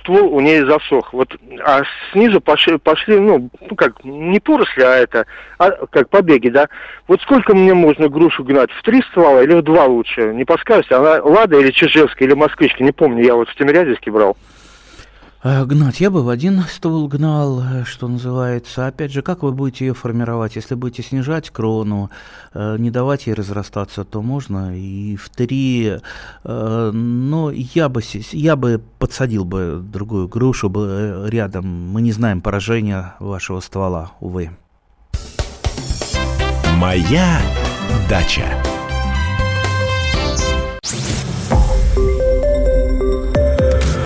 ствол 0.00 0.34
у 0.34 0.40
нее 0.40 0.64
засох. 0.64 1.12
Вот, 1.12 1.28
а 1.66 1.82
снизу 2.12 2.40
пошли, 2.40 2.78
пошли 2.78 3.20
ну, 3.20 3.50
ну, 3.60 3.76
как, 3.76 4.02
не 4.04 4.40
поросли, 4.40 4.82
а 4.82 4.96
это, 4.96 5.26
а, 5.58 5.70
как 5.90 6.08
побеги, 6.08 6.48
да. 6.48 6.68
Вот 7.08 7.20
сколько 7.20 7.54
мне 7.54 7.74
можно 7.74 8.08
грушу 8.08 8.42
гнать? 8.42 8.70
В 8.70 8.82
три 8.82 9.02
ствола 9.10 9.42
или 9.42 9.54
в 9.54 9.62
два 9.62 9.84
лучше? 9.84 10.32
Не 10.32 10.46
подскажете? 10.46 10.94
Она 10.94 11.22
Лада 11.22 11.60
или 11.60 11.72
Чижевская 11.72 12.26
или 12.26 12.34
Москвичка? 12.34 12.82
Не 12.82 12.92
помню, 12.92 13.22
я 13.22 13.34
вот 13.34 13.50
в 13.50 13.54
Тимирязевске 13.54 14.10
брал. 14.10 14.34
Э, 15.42 15.64
гнать 15.64 16.00
я 16.00 16.10
бы 16.10 16.24
в 16.24 16.28
один 16.28 16.62
ствол 16.68 17.06
гнал, 17.06 17.62
э, 17.62 17.84
что 17.84 18.08
называется. 18.08 18.88
Опять 18.88 19.12
же, 19.12 19.22
как 19.22 19.42
вы 19.42 19.52
будете 19.52 19.86
ее 19.86 19.94
формировать? 19.94 20.56
Если 20.56 20.74
будете 20.74 21.02
снижать 21.02 21.50
крону, 21.50 22.10
э, 22.54 22.76
не 22.78 22.90
давать 22.90 23.28
ей 23.28 23.34
разрастаться, 23.34 24.04
то 24.04 24.20
можно 24.20 24.76
и 24.76 25.16
в 25.16 25.28
три. 25.30 25.98
Но 26.44 27.50
я 27.52 27.88
бы, 27.88 28.02
я 28.32 28.56
бы 28.56 28.82
подсадил 28.98 29.44
бы 29.44 29.80
другую 29.82 30.28
грушу 30.28 30.68
бы 30.68 31.26
рядом. 31.28 31.66
Мы 31.92 32.02
не 32.02 32.12
знаем 32.12 32.40
поражения 32.40 33.14
вашего 33.20 33.60
ствола, 33.60 34.12
увы. 34.20 34.50
Моя 36.76 37.40
дача. 38.08 38.67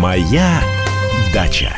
Моя 0.00 0.60
дача. 1.34 1.76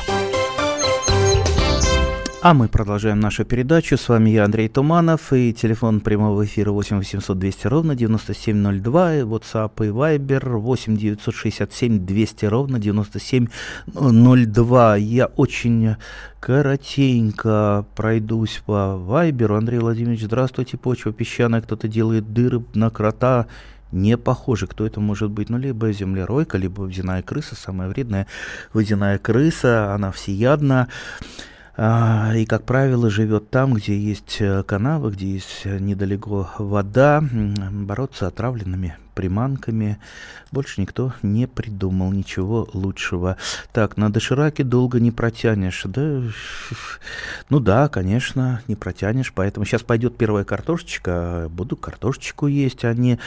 А 2.40 2.54
мы 2.54 2.68
продолжаем 2.68 3.18
нашу 3.18 3.44
передачу. 3.44 3.96
С 3.96 4.08
вами 4.08 4.30
я, 4.30 4.44
Андрей 4.44 4.68
Туманов, 4.68 5.32
и 5.32 5.52
телефон 5.52 5.98
прямого 5.98 6.44
эфира 6.44 6.70
8 6.70 6.98
800 6.98 7.36
200 7.36 7.66
ровно 7.66 7.96
9702, 7.96 9.16
и 9.16 9.22
WhatsApp 9.22 9.72
и 9.78 9.88
Viber 9.88 10.56
8 10.56 10.96
967 10.96 12.06
200 12.06 12.44
ровно 12.44 12.78
9702. 12.78 14.96
Я 14.98 15.26
очень 15.26 15.96
коротенько 16.38 17.86
пройдусь 17.96 18.62
по 18.64 18.98
Вайберу. 18.98 19.56
Андрей 19.56 19.80
Владимирович, 19.80 20.22
здравствуйте, 20.22 20.76
почва 20.76 21.12
песчаная, 21.12 21.60
кто-то 21.60 21.88
делает 21.88 22.32
дыры 22.32 22.62
на 22.74 22.90
крота, 22.90 23.48
не 23.92 24.16
похожи. 24.16 24.66
Кто 24.66 24.86
это 24.86 25.00
может 25.00 25.30
быть? 25.30 25.50
Ну, 25.50 25.58
либо 25.58 25.92
землеройка, 25.92 26.58
либо 26.58 26.82
водяная 26.82 27.22
крыса, 27.22 27.54
самая 27.54 27.88
вредная 27.88 28.26
водяная 28.72 29.18
крыса, 29.18 29.94
она 29.94 30.10
всеядна. 30.10 30.88
А, 31.74 32.32
и, 32.34 32.44
как 32.44 32.64
правило, 32.64 33.08
живет 33.08 33.48
там, 33.50 33.74
где 33.74 33.98
есть 33.98 34.36
э, 34.40 34.62
канавы, 34.62 35.10
где 35.10 35.32
есть 35.32 35.62
э, 35.64 35.78
недалеко 35.78 36.50
вода, 36.58 37.24
бороться 37.70 38.26
отравленными 38.26 38.96
приманками. 39.14 39.98
Больше 40.50 40.80
никто 40.80 41.12
не 41.22 41.46
придумал 41.46 42.12
ничего 42.12 42.68
лучшего. 42.74 43.36
Так, 43.72 43.96
на 43.96 44.12
дошираке 44.12 44.64
долго 44.64 45.00
не 45.00 45.10
протянешь. 45.10 45.82
Да, 45.84 46.22
ну 47.48 47.60
да, 47.60 47.88
конечно, 47.88 48.60
не 48.68 48.76
протянешь. 48.76 49.32
Поэтому 49.32 49.64
сейчас 49.64 49.82
пойдет 49.82 50.16
первая 50.16 50.44
картошечка. 50.44 51.48
Буду 51.50 51.76
картошечку 51.76 52.46
есть, 52.48 52.84
а 52.84 52.92
не 52.94 53.18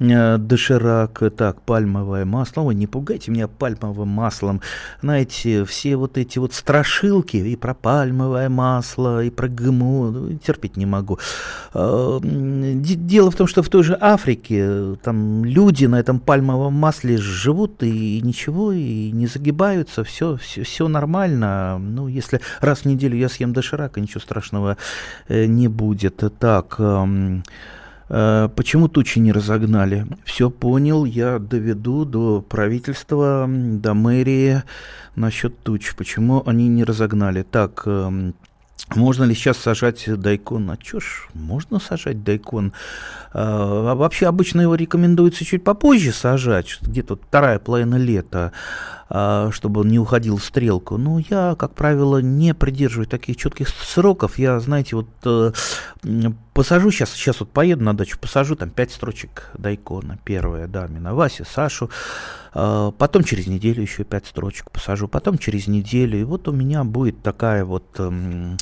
э, 0.00 0.38
доширак. 0.38 1.22
Так, 1.36 1.62
пальмовое 1.62 2.24
масло. 2.24 2.62
Ой, 2.62 2.74
не 2.74 2.86
пугайте 2.86 3.30
меня 3.30 3.46
пальмовым 3.46 4.08
маслом. 4.08 4.60
Знаете, 5.00 5.64
все 5.64 5.96
вот 5.96 6.18
эти 6.18 6.38
вот 6.38 6.54
страшилки 6.54 7.36
и 7.36 7.56
про 7.56 7.74
пальмовое 7.74 8.48
масло, 8.48 9.22
и 9.22 9.30
про 9.30 9.48
ГМО, 9.48 10.10
ну, 10.10 10.38
терпеть 10.38 10.76
не 10.76 10.86
могу. 10.86 11.18
Э, 11.72 12.18
дело 12.22 13.30
в 13.30 13.36
том, 13.36 13.46
что 13.46 13.62
в 13.62 13.68
той 13.68 13.84
же 13.84 13.96
Африке 14.00 14.96
там 15.02 15.23
люди 15.44 15.86
на 15.86 16.00
этом 16.00 16.20
пальмовом 16.20 16.74
масле 16.74 17.16
живут 17.16 17.82
и 17.82 18.20
ничего, 18.22 18.72
и 18.72 19.10
не 19.12 19.26
загибаются, 19.26 20.04
все, 20.04 20.36
все, 20.36 20.62
все 20.62 20.88
нормально. 20.88 21.78
Ну, 21.78 22.08
если 22.08 22.40
раз 22.60 22.80
в 22.80 22.84
неделю 22.86 23.16
я 23.16 23.28
съем 23.28 23.52
доширака, 23.52 24.00
ничего 24.00 24.20
страшного 24.20 24.76
э, 25.28 25.46
не 25.46 25.68
будет. 25.68 26.22
Так, 26.38 26.76
э, 26.78 27.40
э, 28.08 28.48
почему 28.54 28.88
тучи 28.88 29.18
не 29.18 29.32
разогнали? 29.32 30.06
Все 30.24 30.50
понял, 30.50 31.04
я 31.04 31.38
доведу 31.38 32.04
до 32.04 32.40
правительства, 32.40 33.46
до 33.48 33.94
мэрии 33.94 34.62
насчет 35.16 35.58
туч. 35.60 35.94
Почему 35.96 36.42
они 36.46 36.68
не 36.68 36.84
разогнали? 36.84 37.42
Так, 37.42 37.82
э, 37.86 38.32
можно 38.94 39.24
ли 39.24 39.34
сейчас 39.34 39.56
сажать 39.58 40.04
дайкон? 40.06 40.70
А 40.70 40.76
чё 40.76 41.00
ж, 41.00 41.28
можно 41.32 41.80
сажать 41.80 42.22
дайкон. 42.22 42.72
А, 43.32 43.92
а 43.92 43.94
вообще 43.94 44.26
обычно 44.26 44.60
его 44.60 44.74
рекомендуется 44.74 45.44
чуть 45.44 45.64
попозже 45.64 46.12
сажать, 46.12 46.78
где-то 46.82 47.16
вторая 47.16 47.58
половина 47.58 47.96
лета, 47.96 48.52
а, 49.08 49.50
чтобы 49.52 49.80
он 49.80 49.88
не 49.88 49.98
уходил 49.98 50.36
в 50.36 50.44
стрелку. 50.44 50.98
Но 50.98 51.18
я, 51.18 51.56
как 51.58 51.74
правило, 51.74 52.18
не 52.18 52.54
придерживаюсь 52.54 53.08
таких 53.08 53.36
четких 53.36 53.68
сроков. 53.68 54.38
Я, 54.38 54.60
знаете, 54.60 54.96
вот 54.96 55.08
э, 55.24 55.52
посажу 56.54 56.90
сейчас, 56.90 57.10
сейчас 57.10 57.40
вот 57.40 57.50
поеду 57.50 57.84
на 57.84 57.94
дачу, 57.94 58.18
посажу 58.18 58.54
там 58.56 58.70
пять 58.70 58.92
строчек 58.92 59.50
дайкона. 59.58 60.18
Первая, 60.24 60.66
да, 60.68 60.86
Миноваси, 60.86 61.44
Сашу. 61.44 61.90
А, 62.54 62.92
потом 62.92 63.24
через 63.24 63.46
неделю 63.48 63.82
еще 63.82 64.04
пять 64.04 64.26
строчек 64.26 64.70
посажу. 64.70 65.08
Потом 65.08 65.36
через 65.36 65.66
неделю. 65.66 66.18
И 66.18 66.24
вот 66.24 66.48
у 66.48 66.52
меня 66.52 66.84
будет 66.84 67.22
такая 67.22 67.64
вот 67.64 67.84
эм, 67.98 68.56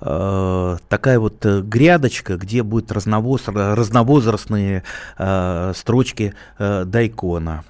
э, 0.00 0.76
такая 0.88 1.18
вот 1.18 1.44
э, 1.44 1.60
грядочка, 1.60 2.36
где 2.36 2.62
будут 2.62 2.92
разновоз, 2.92 3.48
разновозрастные 3.48 4.84
э, 5.18 5.72
строчки 5.74 6.34
э, 6.58 6.84
дайкона. 6.84 7.64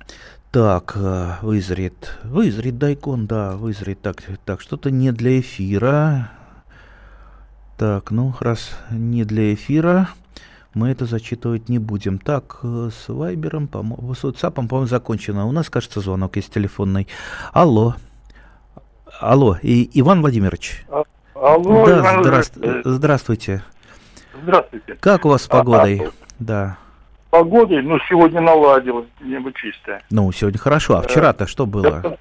Так, 0.52 0.92
э, 0.94 1.33
вызрит, 1.42 2.16
вызрит 2.23 2.78
дайкон, 2.78 3.26
да, 3.26 3.56
вызрит. 3.56 4.02
Так, 4.02 4.23
так, 4.44 4.61
что-то 4.61 4.90
не 4.90 5.11
для 5.11 5.40
эфира. 5.40 6.30
Так, 7.76 8.12
ну, 8.12 8.33
раз 8.38 8.78
не 8.90 9.25
для 9.25 9.52
эфира, 9.52 10.09
мы 10.75 10.90
это 10.90 11.07
зачитывать 11.07 11.69
не 11.69 11.81
будем. 11.81 12.19
Так, 12.19 12.61
э, 12.62 12.90
с 12.93 13.09
Вайбером, 13.09 13.66
с 13.66 14.25
WhatsApp, 14.25 14.52
по-моему, 14.52 14.87
закончено. 14.87 15.47
У 15.47 15.52
нас, 15.52 15.71
кажется, 15.71 16.00
звонок 16.00 16.37
есть 16.37 16.52
телефонный. 16.52 17.09
Алло. 17.52 17.97
Алло, 19.21 19.59
и, 19.61 19.90
Иван 20.00 20.21
Владимирович. 20.21 20.85
А, 20.88 21.02
алло, 21.35 21.87
да, 21.87 21.99
Иван 22.00 22.23
здравств... 22.23 22.59
здравствуйте. 22.85 23.64
Здравствуйте. 24.43 24.97
Как 25.00 25.25
у 25.25 25.28
вас 25.28 25.43
с 25.43 25.49
погодой? 25.49 26.00
А, 26.00 26.09
а, 26.09 26.12
да. 26.38 26.78
Погодой, 27.31 27.83
ну, 27.83 27.99
сегодня 28.09 28.40
наладилось, 28.40 29.07
небо 29.21 29.52
чистое. 29.52 30.02
Ну, 30.11 30.31
сегодня 30.31 30.59
хорошо. 30.59 30.97
А 30.97 31.02
вчера-то 31.02 31.49
что 31.49 31.66
было? 31.66 32.19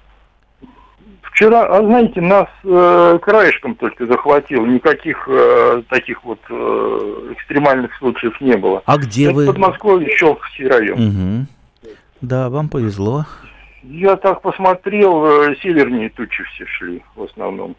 Вчера, 1.34 1.66
а 1.66 1.84
знаете, 1.84 2.20
нас 2.20 2.46
э, 2.62 3.18
краешком 3.20 3.74
только 3.74 4.06
захватило, 4.06 4.64
никаких 4.66 5.28
э, 5.28 5.82
таких 5.88 6.22
вот 6.22 6.38
э, 6.48 7.32
экстремальных 7.32 7.92
случаев 7.96 8.40
не 8.40 8.56
было. 8.56 8.84
А 8.86 8.96
где 8.98 9.24
Это 9.24 9.34
вы? 9.34 9.46
Подмосковье, 9.46 10.16
Щелковский 10.16 10.68
район. 10.68 11.00
Угу. 11.08 11.46
Да, 12.20 12.48
вам 12.50 12.68
повезло. 12.68 13.26
Я 13.82 14.14
так 14.14 14.42
посмотрел, 14.42 15.26
э, 15.26 15.56
севернее 15.60 16.08
тучи 16.10 16.44
все 16.54 16.66
шли 16.66 17.02
в 17.16 17.24
основном. 17.24 17.74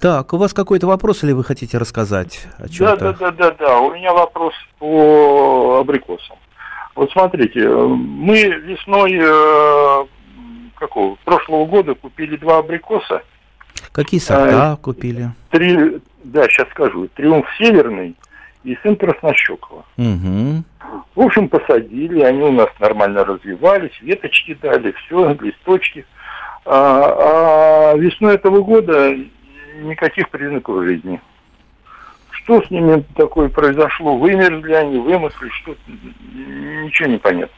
Так, 0.00 0.32
у 0.32 0.38
вас 0.38 0.54
какой-то 0.54 0.86
вопрос 0.86 1.22
или 1.22 1.32
вы 1.32 1.44
хотите 1.44 1.76
рассказать 1.76 2.46
о 2.56 2.66
чем-то? 2.66 2.96
Да, 2.96 3.12
да, 3.12 3.30
да, 3.30 3.30
да, 3.30 3.56
да. 3.58 3.78
У 3.78 3.94
меня 3.94 4.14
вопрос 4.14 4.54
по 4.78 5.80
абрикосам. 5.80 6.38
Вот 6.94 7.10
смотрите, 7.12 7.68
мы 7.68 8.42
весной 8.42 9.18
э, 9.20 10.06
какого, 10.82 11.14
прошлого 11.24 11.64
года 11.66 11.94
купили 11.94 12.36
два 12.36 12.58
абрикоса. 12.58 13.22
Какие 13.92 14.20
сорта 14.20 14.72
а, 14.72 14.76
купили? 14.76 15.30
Три, 15.50 16.00
да, 16.24 16.48
сейчас 16.48 16.68
скажу. 16.70 17.08
Триумф 17.14 17.46
Северный 17.56 18.16
и 18.64 18.76
сын 18.82 18.96
Краснощекова. 18.96 19.84
Угу. 19.96 20.64
В 21.14 21.20
общем, 21.20 21.48
посадили, 21.48 22.20
они 22.22 22.42
у 22.42 22.50
нас 22.50 22.68
нормально 22.80 23.24
развивались, 23.24 23.92
веточки 24.00 24.58
дали, 24.60 24.92
все, 24.92 25.36
листочки. 25.40 26.04
А, 26.64 27.92
а 27.92 27.96
весной 27.96 28.34
этого 28.34 28.62
года 28.62 29.14
никаких 29.82 30.30
признаков 30.30 30.84
жизни. 30.84 31.20
Что 32.30 32.60
с 32.60 32.70
ними 32.70 33.04
такое 33.14 33.48
произошло? 33.48 34.16
Вымерзли 34.16 34.72
они, 34.72 34.98
вымысли, 34.98 35.48
что 35.50 35.76
ничего 36.34 37.08
не 37.08 37.18
понятно. 37.18 37.54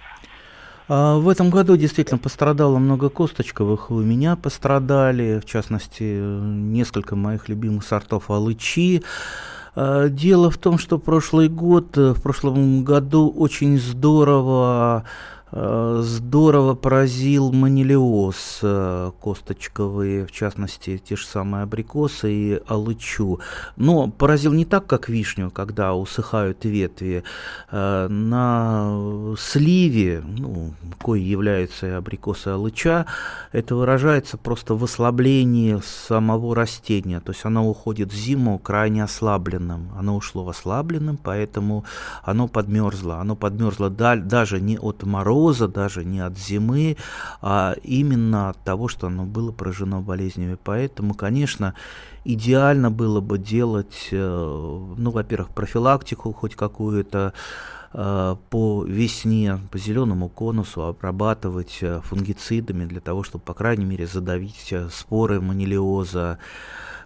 А 0.87 1.17
в 1.17 1.29
этом 1.29 1.51
году 1.51 1.77
действительно 1.77 2.19
пострадало 2.19 2.79
много 2.79 3.09
косточковых, 3.09 3.91
у 3.91 4.01
меня 4.01 4.37
пострадали, 4.37 5.41
в 5.41 5.47
частности, 5.47 6.03
несколько 6.03 7.17
моих 7.17 7.49
любимых 7.49 7.87
сортов 7.87 8.31
алычи. 8.31 9.03
А, 9.75 10.09
дело 10.09 10.51
в 10.51 10.59
том, 10.59 10.79
что 10.79 10.99
прошлый 10.99 11.49
год, 11.49 11.97
в 11.97 12.21
прошлом 12.21 12.85
году 12.85 13.31
очень 13.31 13.79
здорово 13.79 15.05
Э, 15.05 15.34
здорово 15.55 16.75
поразил 16.75 17.53
манилиоз 17.53 18.59
э, 18.63 19.13
косточковые, 19.23 20.27
в 20.27 20.33
частности, 20.33 20.99
те 20.99 21.15
же 21.15 21.25
самые 21.25 21.63
абрикосы 21.63 22.33
и 22.33 22.63
алычу. 22.67 23.39
Но 23.77 24.09
поразил 24.09 24.53
не 24.53 24.65
так, 24.65 24.87
как 24.87 25.09
вишню, 25.09 25.53
когда 25.53 25.95
усыхают 25.95 26.65
ветви. 26.65 27.23
Э, 27.71 28.09
на 28.09 29.37
сливе, 29.39 30.25
ну, 30.27 30.75
кой 31.01 31.21
являются 31.21 31.87
и 31.87 31.91
абрикосы 31.91 32.51
и 32.51 32.53
алыча, 32.53 33.07
это 33.53 33.77
выражается 33.77 34.37
просто 34.37 34.75
в 34.75 34.83
ослаблении 34.83 35.81
самого 36.09 36.57
растения. 36.57 37.21
То 37.21 37.31
есть 37.31 37.45
оно 37.45 37.69
уходит 37.69 38.13
в 38.13 38.17
зиму 38.17 38.59
крайне 38.59 39.05
ослабленным. 39.05 39.91
Оно 39.97 40.17
ушло 40.17 40.49
ослабленным, 40.49 41.17
поэтому 41.17 41.85
оно 42.25 42.49
подмерзло. 42.49 43.21
Оно 43.21 43.37
подмерзло 43.37 43.89
даже 43.89 44.61
не 44.61 44.79
от 44.79 45.05
мороза, 45.05 45.44
мороза, 45.45 45.69
даже 45.69 46.05
не 46.05 46.21
от 46.21 46.39
зимы, 46.39 46.97
а 47.43 47.75
именно 47.83 48.51
от 48.51 48.59
того, 48.65 48.89
что 48.89 49.09
оно 49.09 49.25
было 49.25 49.53
поражено 49.53 50.01
болезнями. 50.01 50.57
Поэтому, 50.63 51.15
конечно, 51.15 51.75
идеально 52.25 52.91
было 52.91 53.21
бы 53.21 53.39
делать, 53.39 54.09
э, 54.11 54.95
ну, 54.97 55.11
во-первых, 55.11 55.51
профилактику 55.51 56.33
хоть 56.33 56.55
какую-то, 56.55 57.33
по 57.95 58.85
весне, 58.85 59.61
по 59.71 59.79
зеленому 59.79 60.29
конусу 60.29 60.83
обрабатывать 60.83 61.79
э, 61.81 62.01
фунгицидами 62.03 62.87
для 62.87 63.01
того, 63.01 63.23
чтобы, 63.23 63.45
по 63.45 63.55
крайней 63.55 63.85
мере, 63.85 64.07
задавить 64.07 64.75
споры 64.91 65.41
манилиоза, 65.41 66.39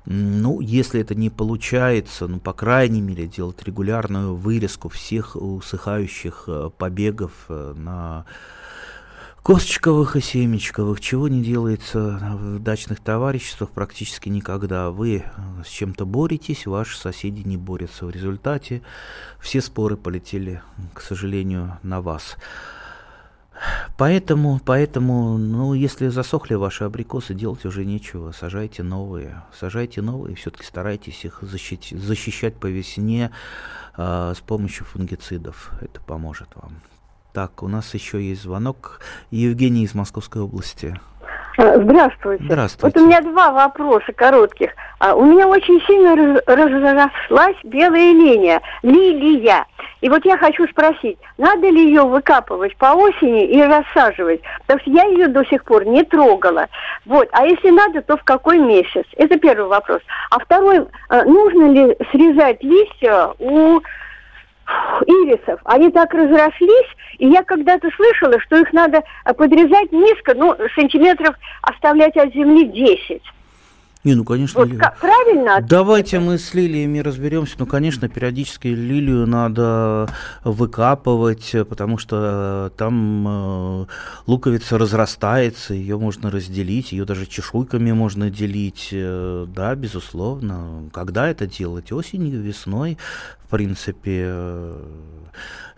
ну, 0.07 0.61
если 0.61 1.03
это 1.03 1.15
не 1.15 1.29
получается, 1.29 2.27
ну, 2.27 2.41
по 2.41 2.55
крайней 2.55 3.03
мере, 3.03 3.27
делать 3.27 3.63
регулярную 3.63 4.35
вырезку 4.35 4.89
всех 4.89 5.37
усыхающих 5.37 6.45
э, 6.47 6.71
побегов 6.79 7.33
э, 7.51 7.75
на 7.77 8.25
косточковых 9.49 10.15
и 10.15 10.21
семечковых, 10.21 11.01
чего 11.01 11.27
не 11.27 11.43
делается 11.43 12.37
в 12.39 12.59
дачных 12.59 13.01
товариществах 13.01 13.71
практически 13.71 14.29
никогда. 14.29 14.91
Вы 14.91 15.25
э, 15.25 15.63
с 15.65 15.71
чем-то 15.71 16.05
боретесь, 16.05 16.67
ваши 16.67 16.99
соседи 16.99 17.49
не 17.49 17.57
борются. 17.57 18.05
В 18.05 18.11
результате 18.11 18.83
все 19.41 19.63
споры 19.63 19.97
полетели, 19.97 20.61
к 20.93 21.01
сожалению, 21.01 21.79
на 21.83 22.03
вас. 22.03 22.37
Поэтому, 23.97 24.61
поэтому, 24.63 25.39
ну, 25.39 25.73
если 25.73 26.09
засохли 26.09 26.53
ваши 26.53 26.85
абрикосы, 26.85 27.33
делать 27.33 27.65
уже 27.65 27.87
нечего. 27.87 28.33
Сажайте 28.33 28.83
новые. 28.83 29.45
Сажайте 29.59 30.03
новые, 30.03 30.37
все-таки 30.37 30.67
старайтесь 30.67 31.25
их 31.25 31.39
защитить, 31.41 31.99
защищать 31.99 32.57
по 32.57 32.67
весне 32.67 33.31
э, 33.97 34.35
с 34.37 34.41
помощью 34.41 34.85
фунгицидов. 34.85 35.71
Это 35.81 36.03
поможет 36.03 36.49
вам. 36.55 36.83
Так, 37.39 37.63
у 37.63 37.69
нас 37.69 37.95
еще 37.95 38.21
есть 38.21 38.43
звонок. 38.43 38.99
Евгений 39.31 39.85
из 39.85 39.95
Московской 39.95 40.43
области. 40.43 40.99
А, 41.57 41.77
здравствуйте. 41.77 42.43
Здравствуйте. 42.43 42.99
Вот 42.99 43.01
у 43.01 43.07
меня 43.07 43.21
два 43.21 43.53
вопроса 43.53 44.13
коротких. 44.13 44.73
А, 44.99 45.15
у 45.15 45.25
меня 45.25 45.47
очень 45.47 45.81
сильно 45.87 46.17
разрослась 46.47 47.55
белая 47.63 48.11
линия, 48.13 48.61
лилия. 48.83 49.67
И 50.01 50.09
вот 50.09 50.25
я 50.25 50.37
хочу 50.37 50.67
спросить, 50.67 51.17
надо 51.37 51.69
ли 51.69 51.85
ее 51.85 52.03
выкапывать 52.03 52.77
по 52.77 52.95
осени 52.95 53.47
и 53.47 53.63
рассаживать? 53.63 54.41
Потому 54.67 54.81
что 54.81 54.91
я 54.91 55.05
ее 55.05 55.29
до 55.29 55.45
сих 55.45 55.63
пор 55.63 55.87
не 55.87 56.03
трогала. 56.03 56.67
Вот. 57.07 57.29
А 57.31 57.47
если 57.47 57.71
надо, 57.71 58.03
то 58.03 58.17
в 58.17 58.25
какой 58.25 58.59
месяц? 58.59 59.05
Это 59.17 59.39
первый 59.39 59.69
вопрос. 59.69 60.01
А 60.33 60.41
второй, 60.41 60.89
а, 61.09 61.23
нужно 61.23 61.71
ли 61.71 61.97
срезать 62.11 62.65
листья 62.65 63.29
у 63.39 63.81
ирисов. 65.03 65.61
Они 65.65 65.91
так 65.91 66.13
разрослись, 66.13 66.89
и 67.19 67.29
я 67.29 67.43
когда-то 67.43 67.89
слышала, 67.97 68.41
что 68.41 68.59
их 68.59 68.73
надо 68.73 69.03
подрезать 69.37 69.93
низко, 69.93 70.35
ну, 70.35 70.57
сантиметров 70.75 71.37
оставлять 71.63 72.17
от 72.17 72.33
земли 72.33 72.65
10. 72.67 73.23
Не, 74.05 74.15
ну, 74.15 74.25
конечно, 74.25 74.61
вот, 74.65 74.77
как, 74.79 74.97
правильно? 75.01 75.61
Давайте 75.61 76.21
мы 76.21 76.39
с 76.39 76.55
лилиями 76.55 77.01
разберемся. 77.01 77.57
Ну, 77.59 77.67
конечно, 77.67 78.09
периодически 78.09 78.69
лилию 78.69 79.27
надо 79.27 80.09
выкапывать, 80.45 81.55
потому 81.69 81.99
что 81.99 82.71
э, 82.73 82.79
там 82.79 83.27
э, 83.29 83.87
луковица 84.27 84.79
разрастается, 84.79 85.75
ее 85.75 85.99
можно 85.99 86.31
разделить, 86.31 86.93
ее 86.93 87.05
даже 87.05 87.27
чешуйками 87.27 87.91
можно 87.91 88.31
делить. 88.31 88.91
Э, 88.93 89.47
да, 89.49 89.75
безусловно. 89.75 90.89
Когда 90.93 91.29
это 91.29 91.47
делать? 91.47 91.91
Осенью, 91.91 92.41
весной, 92.41 92.99
в 93.49 93.51
принципе, 93.51 94.25
э, 94.27 94.85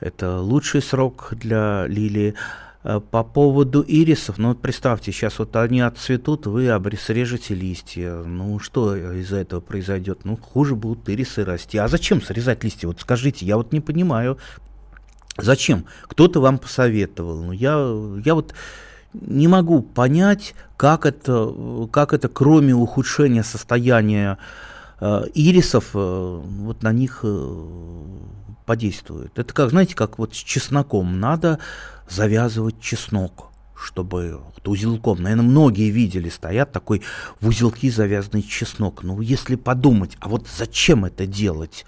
это 0.00 0.40
лучший 0.40 0.82
срок 0.82 1.28
для 1.30 1.86
лилии. 1.86 2.34
Э, 2.82 3.00
по 3.12 3.22
поводу 3.22 3.84
ирисов, 3.86 4.38
ну 4.38 4.56
представьте, 4.56 5.12
сейчас 5.12 5.38
вот 5.38 5.54
они 5.54 5.80
отцветут, 5.80 6.46
вы 6.46 6.68
срежете 7.00 7.54
листья. 7.54 8.24
Ну 8.24 8.58
что 8.58 8.96
из-за 8.96 9.36
этого 9.36 9.60
произойдет? 9.60 10.25
Ну 10.25 10.36
хуже 10.36 10.75
будут 10.75 11.08
ирисы 11.08 11.45
расти. 11.45 11.78
А 11.78 11.86
зачем 11.86 12.21
срезать 12.21 12.64
листья? 12.64 12.88
Вот 12.88 13.00
скажите, 13.00 13.47
я 13.47 13.56
вот 13.56 13.73
не 13.73 13.80
понимаю. 13.80 14.36
Зачем? 15.38 15.84
Кто-то 16.08 16.40
вам 16.40 16.58
посоветовал. 16.58 17.45
Ну 17.45 17.52
я, 17.52 17.75
я 18.25 18.34
вот 18.34 18.52
не 19.12 19.47
могу 19.47 19.80
понять, 19.80 20.54
как 20.76 21.06
это, 21.06 21.88
как 21.92 22.14
это 22.14 22.28
кроме 22.28 22.75
ухудшения 22.75 23.45
состояния 23.45 24.38
э, 25.00 25.25
ирисов, 25.34 25.91
э, 25.95 26.43
вот 26.45 26.82
на 26.82 26.93
них 26.93 27.21
э, 27.23 27.65
подействует. 28.67 29.39
Это 29.39 29.52
как, 29.52 29.71
знаете, 29.71 29.95
как 29.95 30.19
вот 30.19 30.34
с 30.34 30.39
чесноком. 30.39 31.19
Надо 31.19 31.58
завязывать 32.08 32.80
чеснок, 32.80 33.49
чтобы 33.75 34.41
вот 34.54 34.69
узелком, 34.69 35.23
наверное, 35.23 35.45
многие 35.45 35.91
видели, 35.91 36.28
стоят 36.28 36.73
такой 36.73 37.02
в 37.41 37.49
узелки 37.49 37.91
завязанный 37.91 38.43
чеснок. 38.43 39.02
Ну, 39.02 39.21
если 39.21 39.56
подумать, 39.56 40.17
а 40.21 40.28
вот 40.28 40.47
зачем 40.49 41.04
это 41.04 41.26
делать? 41.26 41.84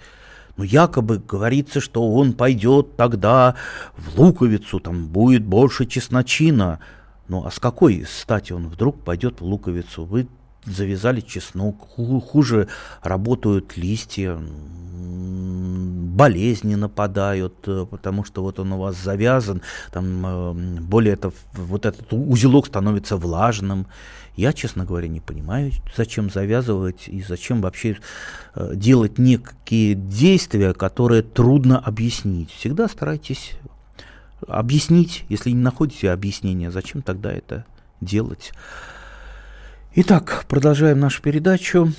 Ну, 0.55 0.63
якобы 0.63 1.17
говорится, 1.17 1.81
что 1.81 2.13
он 2.13 2.33
пойдет 2.33 2.95
тогда 2.95 3.55
в 3.95 4.19
луковицу, 4.19 4.79
там 4.79 5.07
будет 5.07 5.43
больше 5.43 5.85
чесночина. 5.85 6.79
Ну, 7.27 7.45
а 7.45 7.51
с 7.51 7.59
какой 7.59 8.05
стати 8.05 8.53
он 8.53 8.67
вдруг 8.67 9.03
пойдет 9.03 9.41
в 9.41 9.45
луковицу? 9.45 10.05
Вы 10.05 10.27
завязали 10.65 11.21
чеснок, 11.21 11.87
хуже 11.89 12.67
работают 13.01 13.77
листья, 13.77 14.39
болезни 16.13 16.75
нападают, 16.75 17.55
э, 17.67 17.85
потому 17.89 18.23
что 18.23 18.43
вот 18.43 18.59
он 18.59 18.73
у 18.73 18.79
вас 18.79 18.95
завязан, 18.95 19.61
там 19.91 20.25
э, 20.25 20.53
более 20.81 21.13
это, 21.13 21.31
вот 21.53 21.85
этот 21.85 22.07
узелок 22.11 22.67
становится 22.67 23.17
влажным. 23.17 23.87
Я, 24.35 24.53
честно 24.53 24.85
говоря, 24.85 25.07
не 25.07 25.19
понимаю, 25.19 25.71
зачем 25.95 26.29
завязывать 26.29 27.07
и 27.07 27.21
зачем 27.21 27.61
вообще 27.61 27.97
э, 28.55 28.71
делать 28.75 29.17
некие 29.17 29.95
действия, 29.95 30.73
которые 30.73 31.23
трудно 31.23 31.79
объяснить. 31.79 32.51
Всегда 32.51 32.87
старайтесь 32.87 33.53
объяснить, 34.47 35.25
если 35.29 35.51
не 35.51 35.61
находите 35.61 36.11
объяснения, 36.11 36.71
зачем 36.71 37.01
тогда 37.01 37.31
это 37.31 37.65
делать. 38.01 38.51
Итак, 39.95 40.45
продолжаем 40.49 40.99
нашу 40.99 41.21
передачу. 41.21 41.89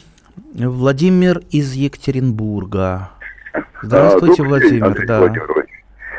Владимир 0.52 1.42
из 1.52 1.74
Екатеринбурга. 1.74 3.10
Здравствуйте, 3.82 4.42
а, 4.42 4.46
Владимир. 4.46 4.96
День, 4.96 5.06
да. 5.06 5.20
Владимирович. 5.20 5.70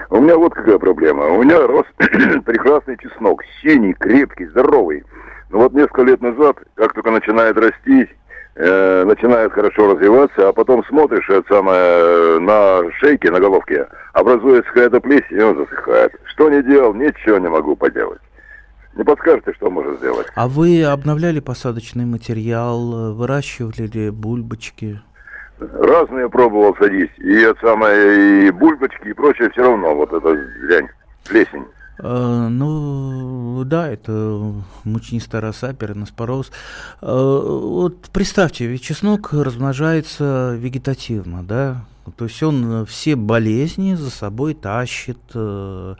У 0.09 0.21
меня 0.21 0.37
вот 0.37 0.53
какая 0.53 0.77
проблема. 0.77 1.25
У 1.25 1.43
меня 1.43 1.67
рос 1.67 1.85
прекрасный 1.97 2.97
чеснок, 2.97 3.43
синий, 3.61 3.91
крепкий, 3.91 4.45
здоровый. 4.45 5.03
Но 5.49 5.59
вот 5.59 5.73
несколько 5.73 6.03
лет 6.03 6.21
назад, 6.21 6.55
как 6.75 6.93
только 6.93 7.11
начинает 7.11 7.57
расти, 7.57 8.07
э, 8.55 9.03
начинает 9.03 9.51
хорошо 9.51 9.95
развиваться, 9.95 10.47
а 10.47 10.53
потом 10.53 10.81
смотришь, 10.85 11.29
это 11.29 11.55
самое, 11.55 12.39
на 12.39 12.89
шейке, 12.99 13.31
на 13.31 13.41
головке, 13.41 13.85
образуется 14.13 14.71
какая-то 14.71 15.01
плесень, 15.01 15.39
и 15.39 15.43
он 15.43 15.57
засыхает. 15.57 16.13
Что 16.23 16.49
не 16.49 16.63
делал, 16.63 16.93
ничего 16.93 17.37
не 17.37 17.49
могу 17.49 17.75
поделать. 17.75 18.21
Не 18.95 19.03
подскажете, 19.03 19.53
что 19.53 19.69
можно 19.69 19.95
сделать? 19.97 20.27
А 20.35 20.47
вы 20.47 20.83
обновляли 20.83 21.41
посадочный 21.41 22.05
материал, 22.05 23.13
выращивали 23.13 23.87
ли 23.87 24.09
бульбочки? 24.09 25.01
Разные 25.59 26.29
пробовал 26.29 26.75
садить. 26.77 27.11
И 27.17 27.33
это 27.33 27.59
самое, 27.61 28.47
и 28.47 28.51
бульбочки, 28.51 29.09
и 29.09 29.13
прочее, 29.13 29.49
все 29.51 29.61
равно 29.61 29.95
вот 29.95 30.11
это 30.13 30.35
дрянь, 30.67 30.87
плесень. 31.27 31.65
Uh, 31.97 32.49
ну, 32.49 33.63
да, 33.65 33.89
это 33.89 34.53
мучнистая 34.83 35.39
роса, 35.39 35.73
переноспороз. 35.73 36.51
Uh, 37.01 37.59
вот 37.69 38.09
представьте, 38.11 38.65
ведь 38.65 38.83
чеснок 38.83 39.31
размножается 39.31 40.55
вегетативно, 40.59 41.41
да, 41.41 41.85
то 42.11 42.25
есть 42.25 42.41
он 42.43 42.85
все 42.85 43.15
болезни 43.15 43.95
за 43.95 44.09
собой 44.09 44.53
тащит. 44.53 45.19
Uh, 45.33 45.97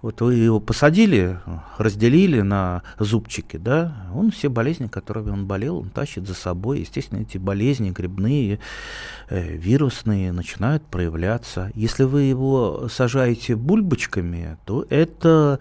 вот 0.00 0.20
вы 0.20 0.34
его 0.34 0.60
посадили, 0.60 1.40
разделили 1.76 2.40
на 2.40 2.82
зубчики, 3.00 3.56
да, 3.56 4.06
он 4.14 4.30
все 4.30 4.48
болезни, 4.48 4.86
которыми 4.86 5.30
он 5.30 5.46
болел, 5.46 5.78
он 5.78 5.90
тащит 5.90 6.26
за 6.26 6.34
собой. 6.34 6.80
Естественно, 6.80 7.20
эти 7.20 7.36
болезни 7.36 7.90
грибные, 7.90 8.60
э, 9.28 9.56
вирусные 9.56 10.30
начинают 10.30 10.84
проявляться. 10.84 11.72
Если 11.74 12.04
вы 12.04 12.22
его 12.22 12.88
сажаете 12.88 13.56
бульбочками, 13.56 14.56
то 14.66 14.86
это 14.88 15.58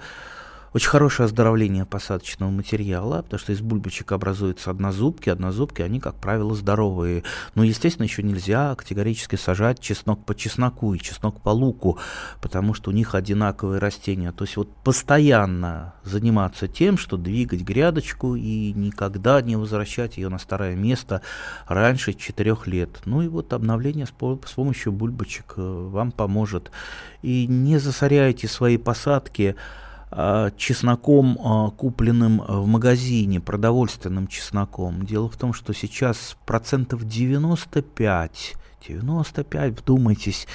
очень 0.77 0.89
хорошее 0.89 1.25
оздоровление 1.25 1.87
посадочного 1.87 2.51
материала, 2.51 3.23
потому 3.23 3.39
что 3.39 3.51
из 3.51 3.61
бульбочек 3.61 4.11
образуются 4.11 4.69
однозубки. 4.69 5.27
Однозубки, 5.27 5.81
они, 5.81 5.99
как 5.99 6.13
правило, 6.17 6.53
здоровые. 6.53 7.23
Но, 7.55 7.63
естественно, 7.63 8.03
еще 8.03 8.21
нельзя 8.21 8.75
категорически 8.75 9.37
сажать 9.37 9.79
чеснок 9.79 10.23
по 10.23 10.35
чесноку 10.35 10.93
и 10.93 10.99
чеснок 10.99 11.41
по 11.41 11.49
луку, 11.49 11.97
потому 12.43 12.75
что 12.75 12.91
у 12.91 12.93
них 12.93 13.15
одинаковые 13.15 13.79
растения. 13.79 14.31
То 14.31 14.43
есть 14.43 14.55
вот 14.55 14.69
постоянно 14.83 15.95
заниматься 16.03 16.67
тем, 16.67 16.99
что 16.99 17.17
двигать 17.17 17.61
грядочку 17.61 18.35
и 18.35 18.71
никогда 18.73 19.41
не 19.41 19.55
возвращать 19.55 20.17
ее 20.17 20.29
на 20.29 20.37
старое 20.37 20.75
место 20.75 21.23
раньше 21.67 22.13
четырех 22.13 22.67
лет. 22.67 23.01
Ну 23.05 23.23
и 23.23 23.27
вот 23.27 23.51
обновление 23.51 24.05
с, 24.05 24.09
с 24.09 24.53
помощью 24.53 24.91
бульбочек 24.91 25.55
э, 25.57 25.61
вам 25.89 26.11
поможет. 26.11 26.69
И 27.23 27.47
не 27.47 27.79
засоряйте 27.79 28.47
свои 28.47 28.77
посадки 28.77 29.55
чесноком, 30.57 31.37
а, 31.43 31.69
купленным 31.71 32.41
в 32.47 32.65
магазине, 32.65 33.39
продовольственным 33.41 34.27
чесноком. 34.27 35.05
Дело 35.05 35.29
в 35.29 35.35
том, 35.35 35.53
что 35.53 35.73
сейчас 35.73 36.37
процентов 36.45 37.05
95, 37.05 38.55
95, 38.87 39.81
вдумайтесь, 39.81 40.47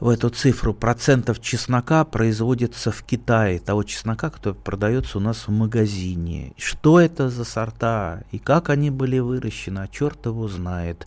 в 0.00 0.08
эту 0.08 0.30
цифру 0.30 0.72
процентов 0.72 1.40
чеснока 1.40 2.04
производится 2.04 2.90
в 2.90 3.02
Китае, 3.02 3.58
того 3.58 3.82
чеснока, 3.82 4.30
который 4.30 4.54
продается 4.54 5.18
у 5.18 5.20
нас 5.20 5.46
в 5.46 5.50
магазине. 5.50 6.54
Что 6.56 6.98
это 6.98 7.28
за 7.28 7.44
сорта 7.44 8.22
и 8.30 8.38
как 8.38 8.70
они 8.70 8.90
были 8.90 9.18
выращены, 9.18 9.80
а 9.80 9.88
черт 9.88 10.24
его 10.24 10.48
знает. 10.48 11.06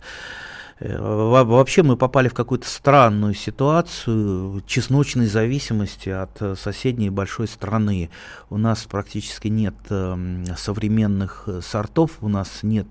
Э, 0.84 1.42
вообще 1.44 1.82
мы 1.82 1.96
попали 1.96 2.28
в 2.28 2.34
какую-то 2.34 2.68
странную 2.68 3.34
ситуацию 3.34 4.62
чесночной 4.66 5.26
зависимости 5.26 6.10
от 6.10 6.42
э, 6.42 6.54
соседней 6.56 7.08
большой 7.08 7.48
страны. 7.48 8.10
У 8.50 8.58
нас 8.58 8.84
практически 8.84 9.48
нет 9.48 9.74
эм, 9.88 10.44
современных 10.58 11.44
э, 11.46 11.60
сортов, 11.62 12.18
у 12.20 12.28
нас 12.28 12.62
нет 12.62 12.86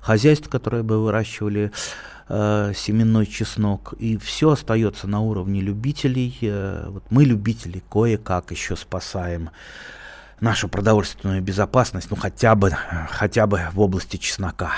хозяйств, 0.00 0.48
которые 0.48 0.82
бы 0.82 1.02
выращивали 1.02 1.72
семенной 2.28 3.24
чеснок, 3.24 3.94
и 4.00 4.16
все 4.16 4.50
остается 4.50 5.06
на 5.06 5.20
уровне 5.20 5.60
любителей. 5.60 6.36
Вот 6.88 7.04
мы, 7.08 7.24
любители, 7.24 7.84
кое-как 7.88 8.50
еще 8.50 8.74
спасаем 8.74 9.50
нашу 10.40 10.68
продовольственную 10.68 11.40
безопасность, 11.40 12.10
ну 12.10 12.16
хотя 12.16 12.56
бы, 12.56 12.72
хотя 13.10 13.46
бы 13.46 13.60
в 13.72 13.80
области 13.80 14.16
чеснока. 14.16 14.72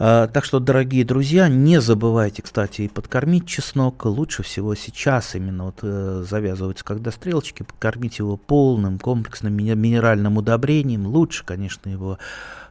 А, 0.00 0.28
так 0.28 0.44
что, 0.44 0.60
дорогие 0.60 1.04
друзья, 1.04 1.48
не 1.48 1.80
забывайте, 1.80 2.40
кстати, 2.42 2.82
и 2.82 2.88
подкормить 2.88 3.46
чеснок. 3.46 4.04
Лучше 4.04 4.44
всего 4.44 4.76
сейчас 4.76 5.34
именно 5.34 5.64
вот 5.64 5.80
э, 5.82 6.24
завязываются, 6.28 6.84
когда 6.84 7.10
стрелочки, 7.10 7.64
подкормить 7.64 8.20
его 8.20 8.36
полным 8.36 9.00
комплексным 9.00 9.54
минеральным 9.54 10.36
удобрением. 10.36 11.06
Лучше, 11.06 11.44
конечно, 11.44 11.88
его 11.88 12.18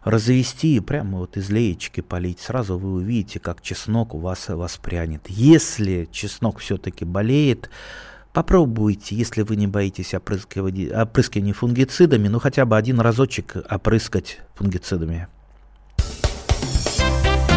развести 0.06 0.78
и 0.78 0.80
прямо 0.80 1.20
вот 1.20 1.36
из 1.36 1.50
леечки 1.50 2.00
полить. 2.00 2.40
Сразу 2.40 2.78
вы 2.78 2.94
увидите, 2.94 3.40
как 3.40 3.62
чеснок 3.62 4.13
у 4.13 4.20
вас 4.20 4.48
воспрянет. 4.48 5.24
Если 5.28 6.08
чеснок 6.12 6.60
все-таки 6.60 7.06
болеет, 7.06 7.70
Попробуйте, 8.34 9.16
если 9.16 9.42
вы 9.42 9.56
не 9.56 9.66
боитесь 9.66 10.13
опрыскивания, 10.13 11.02
опрыскивания 11.02 11.56
фунгицидами, 11.56 12.28
ну 12.28 12.38
хотя 12.38 12.66
бы 12.66 12.78
один 12.78 13.00
разочек 13.00 13.56
опрыскать 13.68 14.42
фунгицидами. 14.54 15.28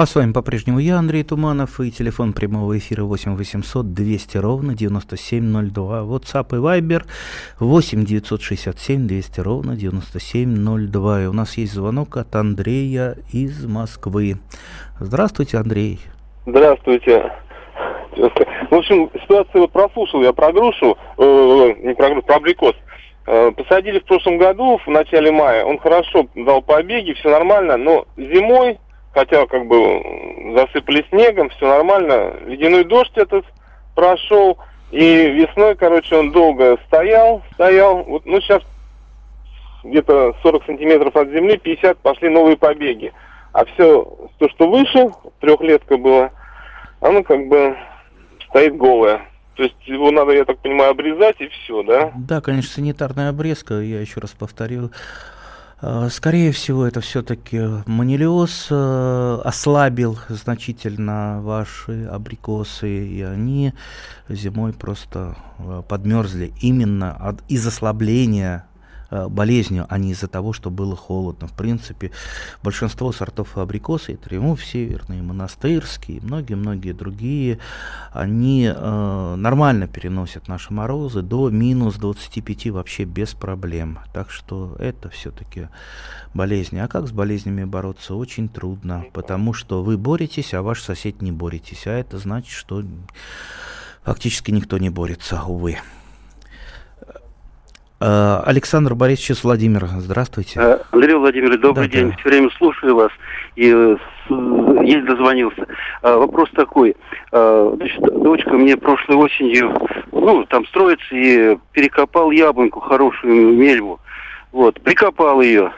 А 0.00 0.06
с 0.06 0.14
вами 0.14 0.32
по-прежнему 0.32 0.78
я, 0.78 0.96
Андрей 0.96 1.22
Туманов, 1.24 1.78
и 1.78 1.90
телефон 1.90 2.32
прямого 2.32 2.78
эфира 2.78 3.02
8 3.02 3.36
800 3.36 3.92
200 3.92 4.38
ровно 4.38 4.74
9702. 4.74 6.00
WhatsApp 6.04 6.46
и 6.52 6.80
Viber 6.80 7.02
8 7.58 8.06
967 8.06 9.06
200 9.06 9.40
ровно 9.40 9.76
9702. 9.76 11.24
И 11.24 11.26
у 11.26 11.34
нас 11.34 11.58
есть 11.58 11.74
звонок 11.74 12.16
от 12.16 12.34
Андрея 12.34 13.16
из 13.30 13.66
Москвы. 13.66 14.36
Здравствуйте, 14.98 15.58
Андрей. 15.58 16.00
Здравствуйте. 16.46 17.32
В 18.16 18.74
общем, 18.74 19.10
ситуацию 19.20 19.68
прослушал 19.68 20.22
я 20.22 20.32
про 20.32 20.50
грушу, 20.50 20.96
э, 21.18 21.74
не 21.82 21.94
про 21.94 22.08
грушу, 22.08 22.22
про 22.22 22.36
абрикос. 22.36 22.74
Э, 23.26 23.50
посадили 23.50 23.98
в 23.98 24.06
прошлом 24.06 24.38
году, 24.38 24.80
в 24.82 24.88
начале 24.88 25.30
мая. 25.30 25.62
Он 25.66 25.78
хорошо 25.78 26.26
дал 26.36 26.62
побеги, 26.62 27.12
все 27.12 27.28
нормально, 27.28 27.76
но 27.76 28.06
зимой 28.16 28.78
хотя 29.12 29.46
как 29.46 29.66
бы 29.66 30.02
засыпали 30.54 31.04
снегом, 31.10 31.50
все 31.50 31.68
нормально. 31.68 32.36
Ледяной 32.46 32.84
дождь 32.84 33.16
этот 33.16 33.44
прошел, 33.94 34.58
и 34.90 35.30
весной, 35.30 35.76
короче, 35.76 36.16
он 36.16 36.32
долго 36.32 36.78
стоял, 36.86 37.42
стоял. 37.54 38.02
Вот, 38.02 38.26
ну, 38.26 38.40
сейчас 38.40 38.62
где-то 39.84 40.34
40 40.42 40.64
сантиметров 40.66 41.16
от 41.16 41.28
земли, 41.30 41.56
50 41.56 41.98
пошли 41.98 42.28
новые 42.28 42.56
побеги. 42.56 43.12
А 43.52 43.64
все, 43.64 44.04
то, 44.38 44.48
что 44.48 44.68
выше, 44.68 45.10
трехлетка 45.40 45.96
было, 45.96 46.30
оно 47.00 47.22
как 47.22 47.48
бы 47.48 47.76
стоит 48.48 48.76
голое. 48.76 49.22
То 49.56 49.64
есть 49.64 49.76
его 49.86 50.10
надо, 50.10 50.32
я 50.32 50.44
так 50.44 50.58
понимаю, 50.58 50.92
обрезать 50.92 51.40
и 51.40 51.48
все, 51.48 51.82
да? 51.82 52.12
Да, 52.16 52.40
конечно, 52.40 52.70
санитарная 52.70 53.30
обрезка, 53.30 53.74
я 53.74 54.00
еще 54.00 54.20
раз 54.20 54.30
повторю. 54.30 54.90
Э, 55.82 56.08
скорее 56.10 56.52
всего, 56.52 56.86
это 56.86 57.00
все-таки 57.00 57.60
манилиоз 57.86 58.68
э, 58.70 59.40
ослабил 59.44 60.18
значительно 60.28 61.40
ваши 61.42 62.04
абрикосы, 62.04 63.06
и 63.06 63.22
они 63.22 63.72
зимой 64.28 64.72
просто 64.72 65.36
э, 65.58 65.82
подмерзли 65.88 66.52
именно 66.60 67.36
из 67.48 67.66
ослабления 67.66 68.66
болезнью, 69.10 69.86
а 69.88 69.98
не 69.98 70.12
из-за 70.12 70.28
того, 70.28 70.52
что 70.52 70.70
было 70.70 70.96
холодно. 70.96 71.48
В 71.48 71.52
принципе, 71.52 72.10
большинство 72.62 73.12
сортов 73.12 73.58
абрикоса, 73.58 74.12
и 74.12 74.16
триумф 74.16 74.64
северный, 74.64 75.18
и 75.18 75.22
монастырский, 75.22 76.16
и 76.16 76.20
многие-многие 76.20 76.92
другие, 76.92 77.58
они 78.12 78.72
э, 78.74 79.34
нормально 79.36 79.88
переносят 79.88 80.48
наши 80.48 80.72
морозы 80.72 81.22
до 81.22 81.50
минус 81.50 81.96
25 81.96 82.70
вообще 82.70 83.04
без 83.04 83.34
проблем. 83.34 83.98
Так 84.12 84.30
что 84.30 84.76
это 84.78 85.10
все-таки 85.10 85.68
болезни. 86.34 86.78
А 86.78 86.88
как 86.88 87.08
с 87.08 87.12
болезнями 87.12 87.64
бороться? 87.64 88.14
Очень 88.14 88.48
трудно, 88.48 89.04
потому 89.12 89.52
что 89.52 89.82
вы 89.82 89.98
боретесь, 89.98 90.54
а 90.54 90.62
ваш 90.62 90.82
сосед 90.82 91.22
не 91.22 91.32
боретесь. 91.32 91.86
А 91.86 91.90
это 91.90 92.18
значит, 92.18 92.52
что 92.52 92.82
фактически 94.02 94.50
никто 94.50 94.78
не 94.78 94.90
борется, 94.90 95.42
увы. 95.42 95.78
Э, 98.00 98.40
Александр 98.46 98.94
Борисович 98.94 99.42
Владимир, 99.44 99.86
здравствуйте. 99.98 100.58
Э, 100.58 100.78
Андрей 100.90 101.14
Владимирович, 101.16 101.60
добрый 101.60 101.86
да, 101.86 101.98
день. 101.98 102.10
Да. 102.10 102.16
Все 102.16 102.28
время 102.30 102.48
слушаю 102.56 102.96
вас 102.96 103.12
и 103.56 103.70
э, 103.70 103.96
еле 104.30 105.02
дозвонился. 105.02 105.66
Вопрос 106.02 106.48
такой. 106.54 106.96
Значит, 107.30 108.00
дочка 108.00 108.52
мне 108.52 108.76
прошлой 108.76 109.16
осенью, 109.16 109.78
ну, 110.12 110.44
там 110.46 110.66
строится 110.66 111.14
и 111.14 111.58
перекопал 111.72 112.30
яблоньку, 112.30 112.80
хорошую 112.80 113.54
мельву. 113.54 114.00
Вот, 114.50 114.80
прикопал 114.80 115.42
ее. 115.42 115.72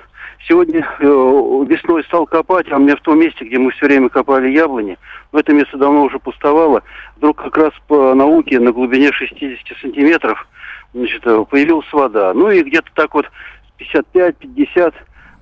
Сегодня 0.49 0.87
весной 1.01 2.05
стал 2.05 2.27
копать, 2.27 2.71
а 2.71 2.77
у 2.77 2.81
меня 2.81 2.97
в 2.97 3.01
том 3.01 3.19
месте, 3.19 3.45
где 3.45 3.59
мы 3.59 3.71
все 3.73 3.87
время 3.87 4.09
копали 4.09 4.49
яблони, 4.49 4.97
в 5.31 5.37
это 5.37 5.53
место 5.53 5.77
давно 5.77 6.05
уже 6.05 6.19
пустовало. 6.19 6.83
Вдруг 7.17 7.43
как 7.43 7.57
раз 7.57 7.73
по 7.89 8.15
науке 8.15 8.61
на 8.61 8.71
глубине 8.71 9.13
60 9.13 9.79
сантиметров– 9.81 10.47
значит, 10.93 11.27
э, 11.27 11.45
появилась 11.49 11.91
вода. 11.93 12.33
Ну 12.35 12.51
и 12.51 12.63
где-то 12.63 12.89
так 12.95 13.15
вот 13.15 13.27
55-50 13.79 14.95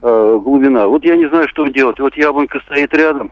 э, 0.03 0.41
глубина. 0.43 0.87
Вот 0.87 1.05
я 1.05 1.17
не 1.17 1.29
знаю, 1.29 1.49
что 1.49 1.67
делать. 1.69 1.99
Вот 1.99 2.17
яблонька 2.17 2.61
стоит 2.61 2.95
рядом, 2.95 3.31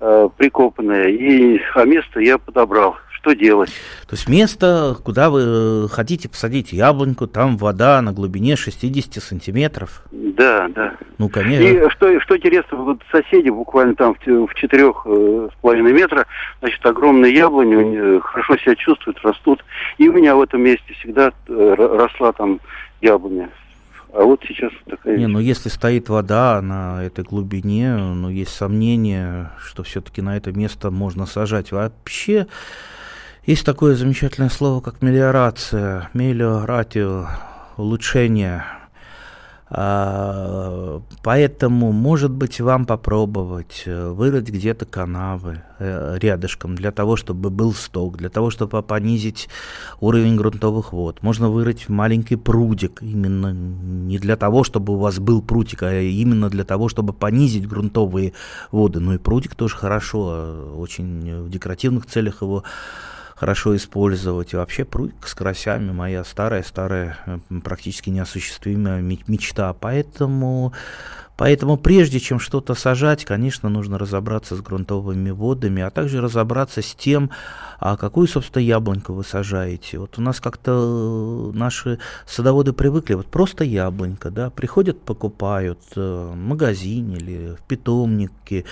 э, 0.00 0.28
прикопанная, 0.36 1.08
и, 1.08 1.60
а 1.74 1.84
место 1.84 2.20
я 2.20 2.38
подобрал 2.38 2.96
что 3.24 3.34
делать. 3.34 3.70
То 4.06 4.16
есть 4.16 4.28
место, 4.28 4.96
куда 5.02 5.30
вы 5.30 5.86
э, 5.86 5.88
хотите 5.90 6.28
посадить 6.28 6.72
яблоньку, 6.72 7.26
там 7.26 7.56
вода 7.56 8.00
на 8.02 8.12
глубине 8.12 8.54
60 8.54 9.22
сантиметров. 9.22 10.02
Да, 10.12 10.68
да. 10.68 10.94
Ну, 11.18 11.28
конечно. 11.30 11.64
И 11.64 11.90
что, 11.90 12.20
что 12.20 12.36
интересно, 12.36 12.76
вот 12.76 13.00
соседи 13.10 13.48
буквально 13.48 13.94
там 13.94 14.14
в 14.14 14.54
четырех 14.54 15.02
э, 15.06 15.48
с 15.50 15.60
половиной 15.62 15.94
метра, 15.94 16.26
значит, 16.60 16.84
огромные 16.84 17.34
яблони, 17.34 18.20
хорошо 18.20 18.56
себя 18.58 18.76
чувствуют, 18.76 19.18
растут. 19.22 19.64
И 19.96 20.08
у 20.08 20.12
меня 20.12 20.36
в 20.36 20.42
этом 20.42 20.60
месте 20.60 20.92
всегда 21.00 21.32
э, 21.48 21.74
росла 21.76 22.32
там 22.32 22.60
яблоня. 23.00 23.48
А 24.14 24.22
вот 24.22 24.40
сейчас 24.46 24.70
такая... 24.88 25.16
Не, 25.16 25.26
ну 25.26 25.40
если 25.40 25.68
стоит 25.68 26.08
вода 26.08 26.62
на 26.62 27.02
этой 27.02 27.24
глубине, 27.24 27.96
ну 27.96 28.28
есть 28.28 28.54
сомнение, 28.54 29.50
что 29.58 29.82
все-таки 29.82 30.22
на 30.22 30.36
это 30.36 30.52
место 30.52 30.92
можно 30.92 31.26
сажать. 31.26 31.72
Вообще, 31.72 32.46
есть 33.46 33.64
такое 33.64 33.94
замечательное 33.94 34.48
слово, 34.48 34.80
как 34.80 35.02
мелиорация, 35.02 36.08
мелиоратио, 36.14 37.28
улучшение. 37.76 38.64
А, 39.76 41.02
поэтому, 41.22 41.90
может 41.90 42.30
быть, 42.30 42.60
вам 42.60 42.86
попробовать 42.86 43.82
э, 43.86 44.08
вырыть 44.10 44.48
где-то 44.48 44.84
канавы 44.84 45.62
э, 45.78 46.16
рядышком 46.20 46.74
для 46.74 46.92
того, 46.92 47.16
чтобы 47.16 47.50
был 47.50 47.74
сток, 47.74 48.16
для 48.16 48.28
того, 48.28 48.50
чтобы 48.50 48.82
понизить 48.82 49.48
уровень 50.00 50.36
грунтовых 50.36 50.92
вод. 50.92 51.22
Можно 51.22 51.48
вырыть 51.48 51.88
маленький 51.88 52.36
прудик, 52.36 53.02
именно 53.02 53.52
не 53.52 54.18
для 54.18 54.36
того, 54.36 54.64
чтобы 54.64 54.92
у 54.92 54.98
вас 54.98 55.18
был 55.18 55.42
прутик, 55.42 55.82
а 55.82 56.00
именно 56.00 56.48
для 56.50 56.64
того, 56.64 56.88
чтобы 56.88 57.12
понизить 57.12 57.66
грунтовые 57.66 58.32
воды. 58.70 59.00
Ну 59.00 59.14
и 59.14 59.18
прудик 59.18 59.54
тоже 59.54 59.76
хорошо, 59.76 60.28
а 60.30 60.76
очень 60.76 61.42
в 61.42 61.50
декоративных 61.50 62.06
целях 62.06 62.42
его 62.42 62.64
хорошо 63.34 63.76
использовать. 63.76 64.52
И 64.52 64.56
вообще 64.56 64.84
прутик 64.84 65.26
с 65.26 65.34
карасями 65.34 65.92
моя 65.92 66.24
старая-старая, 66.24 67.18
практически 67.62 68.10
неосуществимая 68.10 69.00
мечта. 69.00 69.72
Поэтому 69.74 70.72
Поэтому 71.36 71.76
прежде 71.76 72.20
чем 72.20 72.38
что-то 72.38 72.74
сажать, 72.74 73.24
конечно, 73.24 73.68
нужно 73.68 73.98
разобраться 73.98 74.54
с 74.54 74.60
грунтовыми 74.60 75.30
водами, 75.30 75.82
а 75.82 75.90
также 75.90 76.20
разобраться 76.20 76.80
с 76.80 76.94
тем, 76.94 77.30
а 77.80 77.96
какую, 77.96 78.28
собственно, 78.28 78.62
яблоньку 78.62 79.12
вы 79.12 79.24
сажаете. 79.24 79.98
Вот 79.98 80.16
у 80.18 80.22
нас 80.22 80.40
как-то 80.40 81.50
э, 81.52 81.56
наши 81.56 81.98
садоводы 82.26 82.72
привыкли, 82.72 83.14
вот 83.14 83.26
просто 83.26 83.64
яблонька, 83.64 84.30
да, 84.30 84.50
приходят, 84.50 85.00
покупают 85.00 85.80
э, 85.96 86.30
в 86.32 86.36
магазине 86.36 87.16
или 87.16 87.56
в 87.56 87.62
питомнике 87.62 88.64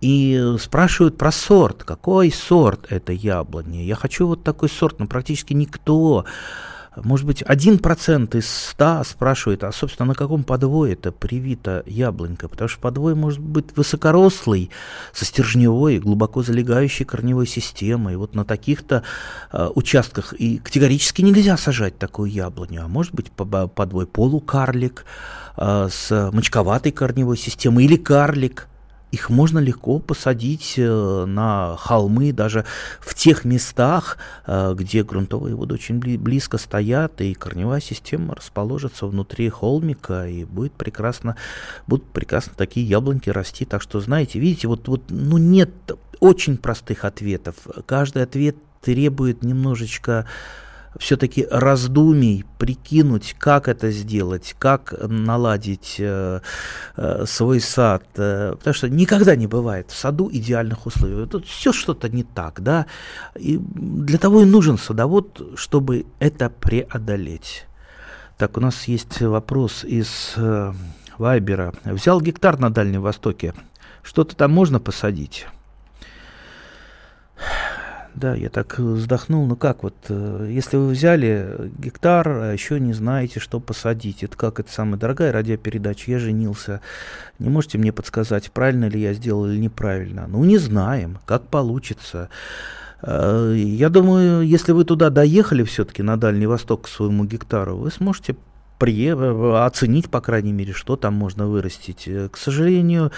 и 0.00 0.54
спрашивают 0.58 1.18
про 1.18 1.30
сорт, 1.30 1.84
какой 1.84 2.32
сорт 2.32 2.86
это 2.88 3.12
яблони. 3.12 3.78
Я 3.78 3.94
хочу 3.94 4.26
вот 4.26 4.42
такой 4.42 4.70
сорт, 4.70 4.98
но 5.00 5.06
практически 5.06 5.52
никто 5.52 6.24
может 7.02 7.26
быть, 7.26 7.42
один 7.42 7.78
процент 7.78 8.34
из 8.34 8.48
ста 8.48 9.04
спрашивает, 9.04 9.64
а, 9.64 9.72
собственно, 9.72 10.08
на 10.08 10.14
каком 10.14 10.44
подвое 10.44 10.92
это 10.92 11.12
привита 11.12 11.82
яблонька? 11.86 12.48
Потому 12.48 12.68
что 12.68 12.80
подвой 12.80 13.14
может 13.14 13.40
быть 13.40 13.76
высокорослый, 13.76 14.70
со 15.12 15.24
стержневой, 15.24 15.98
глубоко 15.98 16.42
залегающей 16.42 17.04
корневой 17.04 17.46
системой. 17.46 18.16
Вот 18.16 18.34
на 18.34 18.44
таких-то 18.44 19.02
э, 19.52 19.68
участках 19.74 20.32
и 20.32 20.58
категорически 20.58 21.22
нельзя 21.22 21.56
сажать 21.56 21.98
такую 21.98 22.30
яблоню. 22.30 22.84
А 22.84 22.88
может 22.88 23.14
быть, 23.14 23.30
подвой 23.30 24.06
полукарлик 24.06 25.04
э, 25.56 25.88
с 25.90 26.30
мочковатой 26.32 26.92
корневой 26.92 27.36
системой 27.36 27.84
или 27.84 27.96
карлик– 27.96 28.68
их 29.16 29.30
можно 29.30 29.58
легко 29.58 29.98
посадить 29.98 30.74
э, 30.76 31.24
на 31.26 31.74
холмы, 31.78 32.32
даже 32.32 32.66
в 33.00 33.14
тех 33.14 33.44
местах, 33.44 34.18
э, 34.46 34.74
где 34.74 35.02
грунтовые 35.02 35.54
воды 35.54 35.74
очень 35.74 35.98
близко 35.98 36.58
стоят, 36.58 37.20
и 37.22 37.32
корневая 37.32 37.80
система 37.80 38.34
расположится 38.34 39.06
внутри 39.06 39.48
холмика, 39.48 40.28
и 40.28 40.44
будет 40.44 40.72
прекрасно, 40.72 41.36
будут 41.86 42.04
прекрасно 42.12 42.52
такие 42.56 42.86
яблоньки 42.86 43.30
расти. 43.30 43.64
Так 43.64 43.80
что, 43.80 44.00
знаете, 44.00 44.38
видите, 44.38 44.68
вот, 44.68 44.86
вот 44.86 45.04
ну, 45.08 45.38
нет 45.38 45.70
очень 46.20 46.58
простых 46.58 47.06
ответов. 47.06 47.54
Каждый 47.86 48.22
ответ 48.22 48.56
требует 48.82 49.42
немножечко 49.42 50.26
все-таки 50.98 51.46
раздумий, 51.50 52.44
прикинуть, 52.58 53.34
как 53.38 53.68
это 53.68 53.90
сделать, 53.90 54.54
как 54.58 54.94
наладить 55.08 55.96
э, 55.98 56.40
э, 56.96 57.24
свой 57.26 57.60
сад. 57.60 58.04
Э, 58.16 58.54
потому 58.58 58.74
что 58.74 58.88
никогда 58.88 59.36
не 59.36 59.46
бывает 59.46 59.90
в 59.90 59.96
саду 59.96 60.30
идеальных 60.32 60.86
условий. 60.86 61.26
Тут 61.26 61.46
все 61.46 61.72
что-то 61.72 62.08
не 62.08 62.22
так, 62.22 62.62
да. 62.62 62.86
И 63.34 63.58
для 63.58 64.18
того 64.18 64.42
и 64.42 64.44
нужен 64.44 64.78
садовод, 64.78 65.54
чтобы 65.56 66.06
это 66.18 66.50
преодолеть. 66.50 67.66
Так, 68.38 68.56
у 68.56 68.60
нас 68.60 68.84
есть 68.84 69.20
вопрос 69.20 69.84
из 69.84 70.34
э, 70.36 70.72
Вайбера. 71.18 71.72
Взял 71.84 72.20
гектар 72.20 72.58
на 72.58 72.70
Дальнем 72.70 73.02
Востоке. 73.02 73.54
Что-то 74.02 74.36
там 74.36 74.52
можно 74.52 74.78
посадить? 74.78 75.46
Да, 78.16 78.34
я 78.34 78.48
так 78.48 78.78
вздохнул. 78.78 79.46
Ну 79.46 79.56
как 79.56 79.82
вот, 79.82 79.94
э, 80.08 80.48
если 80.50 80.78
вы 80.78 80.88
взяли 80.88 81.70
гектар, 81.78 82.26
а 82.28 82.52
еще 82.52 82.80
не 82.80 82.94
знаете, 82.94 83.40
что 83.40 83.60
посадить, 83.60 84.22
это 84.22 84.34
как 84.38 84.58
это 84.58 84.72
самая 84.72 84.98
дорогая 84.98 85.32
радиопередача, 85.32 86.12
я 86.12 86.18
женился, 86.18 86.80
не 87.38 87.50
можете 87.50 87.76
мне 87.76 87.92
подсказать, 87.92 88.50
правильно 88.50 88.86
ли 88.86 88.98
я 89.02 89.12
сделал 89.12 89.46
или 89.46 89.58
неправильно? 89.58 90.26
Ну 90.28 90.44
не 90.44 90.56
знаем, 90.56 91.18
как 91.26 91.42
получится. 91.48 92.30
Э, 93.02 93.54
я 93.54 93.90
думаю, 93.90 94.40
если 94.46 94.72
вы 94.72 94.84
туда 94.84 95.10
доехали 95.10 95.62
все-таки 95.62 96.02
на 96.02 96.16
Дальний 96.16 96.46
Восток 96.46 96.84
к 96.84 96.88
своему 96.88 97.26
гектару, 97.26 97.76
вы 97.76 97.90
сможете 97.90 98.34
при, 98.78 99.10
оценить, 99.10 100.08
по 100.08 100.22
крайней 100.22 100.52
мере, 100.52 100.72
что 100.72 100.96
там 100.96 101.12
можно 101.12 101.48
вырастить. 101.48 102.08
Э, 102.08 102.30
к 102.30 102.38
сожалению, 102.38 103.12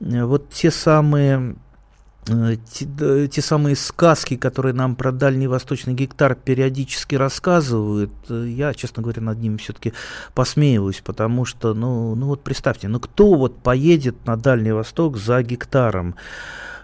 вот 0.00 0.50
те 0.50 0.72
самые 0.72 1.54
Э, 1.54 1.69
те, 2.24 3.28
те 3.28 3.42
самые 3.42 3.76
сказки, 3.76 4.36
которые 4.36 4.74
нам 4.74 4.94
про 4.94 5.10
Дальний 5.10 5.46
Восточный 5.46 5.94
гектар 5.94 6.34
периодически 6.34 7.14
рассказывают, 7.14 8.12
э, 8.28 8.46
я, 8.48 8.74
честно 8.74 9.02
говоря, 9.02 9.22
над 9.22 9.38
ними 9.40 9.56
все-таки 9.56 9.92
посмеиваюсь, 10.34 11.00
потому 11.04 11.44
что, 11.44 11.74
ну, 11.74 12.14
ну 12.14 12.26
вот 12.26 12.42
представьте, 12.42 12.88
ну 12.88 13.00
кто 13.00 13.34
вот 13.34 13.62
поедет 13.62 14.26
на 14.26 14.36
Дальний 14.36 14.72
Восток 14.72 15.16
за 15.16 15.42
гектаром? 15.42 16.14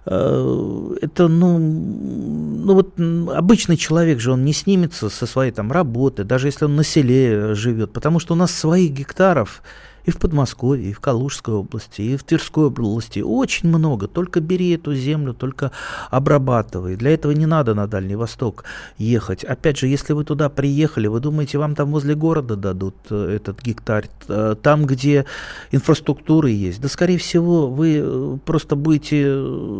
Э, 0.06 0.94
это, 1.02 1.28
ну, 1.28 1.58
ну 1.58 2.74
вот 2.74 2.98
обычный 3.30 3.76
человек 3.76 4.20
же, 4.20 4.32
он 4.32 4.44
не 4.44 4.54
снимется 4.54 5.10
со 5.10 5.26
своей 5.26 5.52
там 5.52 5.70
работы, 5.70 6.24
даже 6.24 6.48
если 6.48 6.64
он 6.64 6.76
на 6.76 6.84
селе 6.84 7.54
живет, 7.54 7.92
потому 7.92 8.20
что 8.20 8.34
у 8.34 8.36
нас 8.36 8.52
своих 8.52 8.92
гектаров 8.92 9.62
и 10.06 10.10
в 10.10 10.18
Подмосковье, 10.18 10.90
и 10.90 10.92
в 10.92 11.00
Калужской 11.00 11.54
области, 11.54 12.00
и 12.00 12.16
в 12.16 12.22
Тверской 12.22 12.66
области. 12.66 13.20
Очень 13.20 13.68
много. 13.68 14.06
Только 14.06 14.40
бери 14.40 14.70
эту 14.70 14.94
землю, 14.94 15.34
только 15.34 15.72
обрабатывай. 16.10 16.96
Для 16.96 17.10
этого 17.10 17.32
не 17.32 17.46
надо 17.46 17.74
на 17.74 17.86
Дальний 17.86 18.14
Восток 18.14 18.64
ехать. 18.98 19.44
Опять 19.44 19.78
же, 19.78 19.88
если 19.88 20.12
вы 20.12 20.24
туда 20.24 20.48
приехали, 20.48 21.08
вы 21.08 21.20
думаете, 21.20 21.58
вам 21.58 21.74
там 21.74 21.90
возле 21.90 22.14
города 22.14 22.56
дадут 22.56 22.94
э, 23.10 23.36
этот 23.36 23.62
гектар, 23.62 24.06
э, 24.28 24.54
там, 24.62 24.86
где 24.86 25.26
инфраструктура 25.72 26.48
есть. 26.48 26.80
Да, 26.80 26.88
скорее 26.88 27.18
всего, 27.18 27.68
вы 27.68 28.00
э, 28.00 28.38
просто 28.44 28.76
будете 28.76 29.26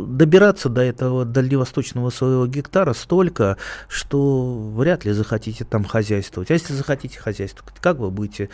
добираться 0.09 0.69
до 0.69 0.81
этого 0.81 1.25
дальневосточного 1.25 2.11
своего 2.11 2.47
гектара 2.49 2.95
столько, 2.95 3.57
что 3.89 4.73
вряд 4.75 5.05
ли 5.05 5.13
захотите 5.13 5.65
там 5.65 5.85
хозяйствовать. 5.85 6.51
А 6.51 6.55
если 6.55 6.73
захотите 6.73 7.21
хозяйствовать, 7.21 7.75
как 7.81 7.99
вы 7.99 8.11
будете 8.11 8.51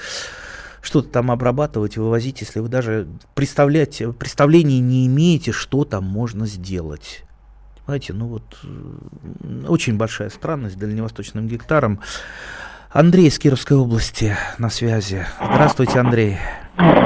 что-то 0.82 1.08
там 1.08 1.30
обрабатывать, 1.30 1.96
вывозить, 1.96 2.40
если 2.40 2.60
вы 2.60 2.68
даже 2.68 3.06
представлять, 3.34 4.02
представления 4.18 4.80
не 4.80 5.06
имеете, 5.06 5.52
что 5.52 5.84
там 5.84 6.04
можно 6.04 6.46
сделать. 6.46 7.24
Понимаете, 7.86 8.12
ну 8.12 8.26
вот 8.26 8.42
очень 9.68 9.96
большая 9.96 10.28
странность 10.30 10.78
дальневосточным 10.78 11.46
гектаром. 11.46 12.00
Андрей 12.90 13.28
из 13.28 13.38
Кировской 13.38 13.76
области 13.76 14.36
на 14.58 14.68
связи. 14.68 15.24
Здравствуйте, 15.40 15.98
Андрей. 15.98 16.36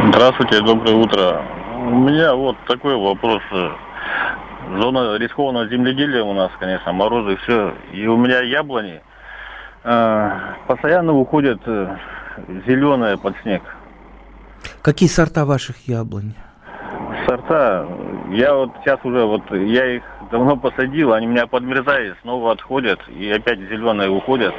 Здравствуйте, 0.08 0.60
доброе 0.62 0.96
утро. 0.96 1.42
У 1.86 1.98
меня 1.98 2.34
вот 2.34 2.56
такой 2.66 2.96
вопрос. 2.96 3.42
Зона 4.80 5.16
рискованного 5.16 5.68
земледелия 5.68 6.22
у 6.22 6.32
нас, 6.32 6.50
конечно, 6.58 6.92
морозы 6.92 7.34
и 7.34 7.36
все. 7.36 7.74
И 7.92 8.06
у 8.06 8.16
меня 8.16 8.42
яблони 8.42 9.00
э, 9.84 10.30
постоянно 10.66 11.12
уходят 11.12 11.60
э, 11.66 11.96
зеленая 12.66 13.16
под 13.16 13.36
снег. 13.42 13.62
Какие 14.82 15.08
сорта 15.08 15.44
ваших 15.44 15.88
яблонь? 15.88 16.34
Сорта, 17.26 17.86
я 18.30 18.54
вот 18.54 18.70
сейчас 18.82 18.98
уже, 19.04 19.24
вот 19.24 19.42
я 19.50 19.96
их 19.96 20.02
давно 20.30 20.56
посадил, 20.56 21.12
они 21.12 21.26
у 21.26 21.30
меня 21.30 21.46
подмерзают, 21.46 22.18
снова 22.22 22.52
отходят, 22.52 23.00
и 23.08 23.30
опять 23.30 23.58
зеленые 23.58 24.10
уходят. 24.10 24.54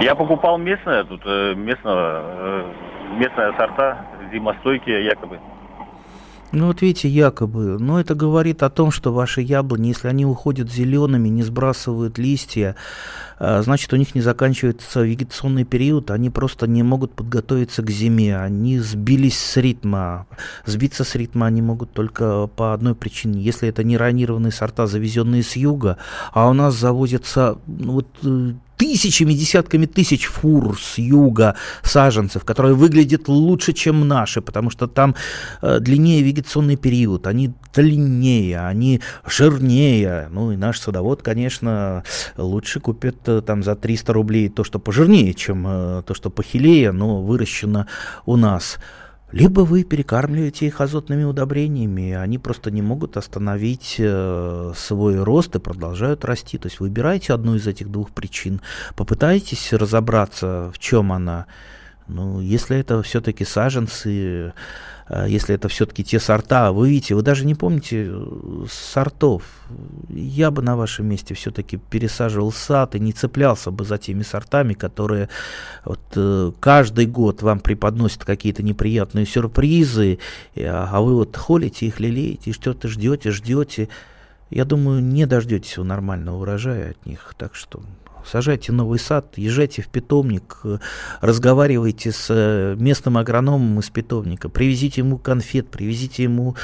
Я 0.00 0.14
покупал 0.14 0.58
местное, 0.58 1.04
тут 1.04 1.20
э, 1.24 1.54
местного, 1.54 2.22
э, 2.24 2.72
местная 3.18 3.52
сорта, 3.56 4.06
зимостойкие 4.32 5.04
якобы. 5.04 5.38
Ну 6.52 6.66
вот 6.66 6.82
видите, 6.82 7.08
якобы, 7.08 7.78
но 7.78 7.98
это 7.98 8.14
говорит 8.14 8.62
о 8.62 8.68
том, 8.68 8.90
что 8.90 9.10
ваши 9.10 9.40
яблони, 9.40 9.88
если 9.88 10.08
они 10.08 10.26
уходят 10.26 10.70
зелеными, 10.70 11.28
не 11.28 11.42
сбрасывают 11.42 12.18
листья, 12.18 12.76
а, 13.38 13.62
значит 13.62 13.90
у 13.94 13.96
них 13.96 14.14
не 14.14 14.20
заканчивается 14.20 15.00
вегетационный 15.00 15.64
период, 15.64 16.10
они 16.10 16.28
просто 16.28 16.66
не 16.66 16.82
могут 16.82 17.14
подготовиться 17.14 17.82
к 17.82 17.90
зиме, 17.90 18.36
они 18.36 18.78
сбились 18.78 19.38
с 19.38 19.56
ритма. 19.56 20.26
Сбиться 20.66 21.04
с 21.04 21.14
ритма 21.14 21.46
они 21.46 21.62
могут 21.62 21.92
только 21.92 22.46
по 22.48 22.74
одной 22.74 22.94
причине, 22.94 23.40
если 23.40 23.70
это 23.70 23.82
не 23.82 23.96
ранированные 23.96 24.52
сорта, 24.52 24.86
завезенные 24.86 25.42
с 25.42 25.56
юга, 25.56 25.96
а 26.32 26.50
у 26.50 26.52
нас 26.52 26.74
завозятся 26.74 27.56
ну, 27.66 27.92
вот 27.92 28.08
э, 28.24 28.52
тысячами, 28.82 29.32
десятками 29.32 29.86
тысяч 29.86 30.26
фур 30.26 30.76
с 30.76 30.98
юга 30.98 31.54
саженцев, 31.84 32.44
которые 32.44 32.74
выглядят 32.74 33.28
лучше, 33.28 33.72
чем 33.72 34.08
наши, 34.08 34.42
потому 34.42 34.70
что 34.70 34.88
там 34.88 35.14
э, 35.62 35.78
длиннее 35.78 36.20
вегетационный 36.22 36.74
период, 36.74 37.28
они 37.28 37.52
длиннее, 37.72 38.58
они 38.58 39.00
жирнее. 39.24 40.28
Ну 40.32 40.50
и 40.50 40.56
наш 40.56 40.80
садовод, 40.80 41.22
конечно, 41.22 42.02
лучше 42.36 42.80
купит 42.80 43.28
э, 43.28 43.40
там 43.40 43.62
за 43.62 43.76
300 43.76 44.12
рублей 44.12 44.48
то, 44.48 44.64
что 44.64 44.80
пожирнее, 44.80 45.32
чем 45.32 45.64
э, 45.64 46.02
то, 46.04 46.14
что 46.14 46.30
похилее, 46.30 46.90
но 46.90 47.22
выращено 47.22 47.86
у 48.26 48.36
нас. 48.36 48.78
Либо 49.32 49.60
вы 49.60 49.82
перекармливаете 49.82 50.66
их 50.66 50.80
азотными 50.82 51.24
удобрениями, 51.24 52.10
и 52.10 52.12
они 52.12 52.38
просто 52.38 52.70
не 52.70 52.82
могут 52.82 53.16
остановить 53.16 53.96
э, 53.98 54.72
свой 54.76 55.22
рост 55.22 55.56
и 55.56 55.58
продолжают 55.58 56.24
расти. 56.26 56.58
То 56.58 56.66
есть 56.66 56.80
выбирайте 56.80 57.32
одну 57.32 57.54
из 57.54 57.66
этих 57.66 57.90
двух 57.90 58.10
причин, 58.10 58.60
попытайтесь 58.94 59.72
разобраться, 59.72 60.70
в 60.74 60.78
чем 60.78 61.12
она. 61.12 61.46
Ну, 62.08 62.40
если 62.40 62.78
это 62.78 63.02
все-таки 63.02 63.44
саженцы, 63.44 64.52
если 65.28 65.54
это 65.54 65.68
все-таки 65.68 66.02
те 66.02 66.18
сорта, 66.18 66.72
вы 66.72 66.88
видите, 66.88 67.14
вы 67.14 67.22
даже 67.22 67.44
не 67.44 67.54
помните 67.54 68.08
э, 68.08 68.64
сортов. 68.70 69.42
Я 70.08 70.50
бы 70.50 70.62
на 70.62 70.74
вашем 70.74 71.06
месте 71.06 71.34
все-таки 71.34 71.76
пересаживал 71.76 72.50
сад 72.50 72.94
и 72.94 73.00
не 73.00 73.12
цеплялся 73.12 73.70
бы 73.70 73.84
за 73.84 73.98
теми 73.98 74.22
сортами, 74.22 74.72
которые 74.72 75.28
вот, 75.84 76.00
э, 76.16 76.52
каждый 76.60 77.06
год 77.06 77.42
вам 77.42 77.60
преподносят 77.60 78.24
какие-то 78.24 78.62
неприятные 78.62 79.26
сюрпризы, 79.26 80.18
а 80.56 81.00
вы 81.02 81.14
вот 81.14 81.36
холите 81.36 81.86
их, 81.86 82.00
лелеете, 82.00 82.52
что-то 82.52 82.88
ждете, 82.88 83.30
ждете. 83.32 83.88
Я 84.48 84.64
думаю, 84.64 85.02
не 85.02 85.26
дождетесь 85.26 85.76
вы 85.76 85.84
нормального 85.84 86.40
урожая 86.40 86.92
от 86.92 87.06
них, 87.06 87.34
так 87.36 87.54
что 87.54 87.82
сажайте 88.26 88.72
новый 88.72 88.98
сад, 88.98 89.34
езжайте 89.36 89.82
в 89.82 89.88
питомник, 89.88 90.58
э, 90.64 90.78
разговаривайте 91.20 92.12
с 92.12 92.26
э, 92.28 92.76
местным 92.78 93.18
агрономом 93.18 93.78
из 93.80 93.90
питомника, 93.90 94.48
привезите 94.48 95.00
ему 95.00 95.18
конфет, 95.18 95.68
привезите 95.68 96.24
ему 96.24 96.56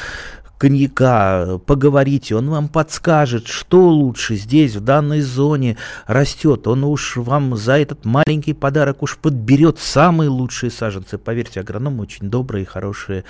коньяка, 0.59 1.59
поговорите, 1.65 2.35
он 2.35 2.51
вам 2.51 2.69
подскажет, 2.69 3.47
что 3.47 3.89
лучше 3.89 4.35
здесь, 4.35 4.75
в 4.77 4.81
данной 4.81 5.21
зоне 5.21 5.77
растет. 6.07 6.67
Он 6.67 6.85
уж 6.85 7.17
вам 7.17 7.57
за 7.57 7.79
этот 7.79 8.05
маленький 8.05 8.53
подарок 8.53 9.03
уж 9.03 9.17
подберет 9.17 9.79
самые 9.79 10.29
лучшие 10.29 10.71
саженцы. 10.71 11.17
Поверьте, 11.17 11.61
агрономы 11.61 12.03
очень 12.03 12.29
добрые 12.29 12.65
и 12.65 12.67
хорошие 12.67 13.25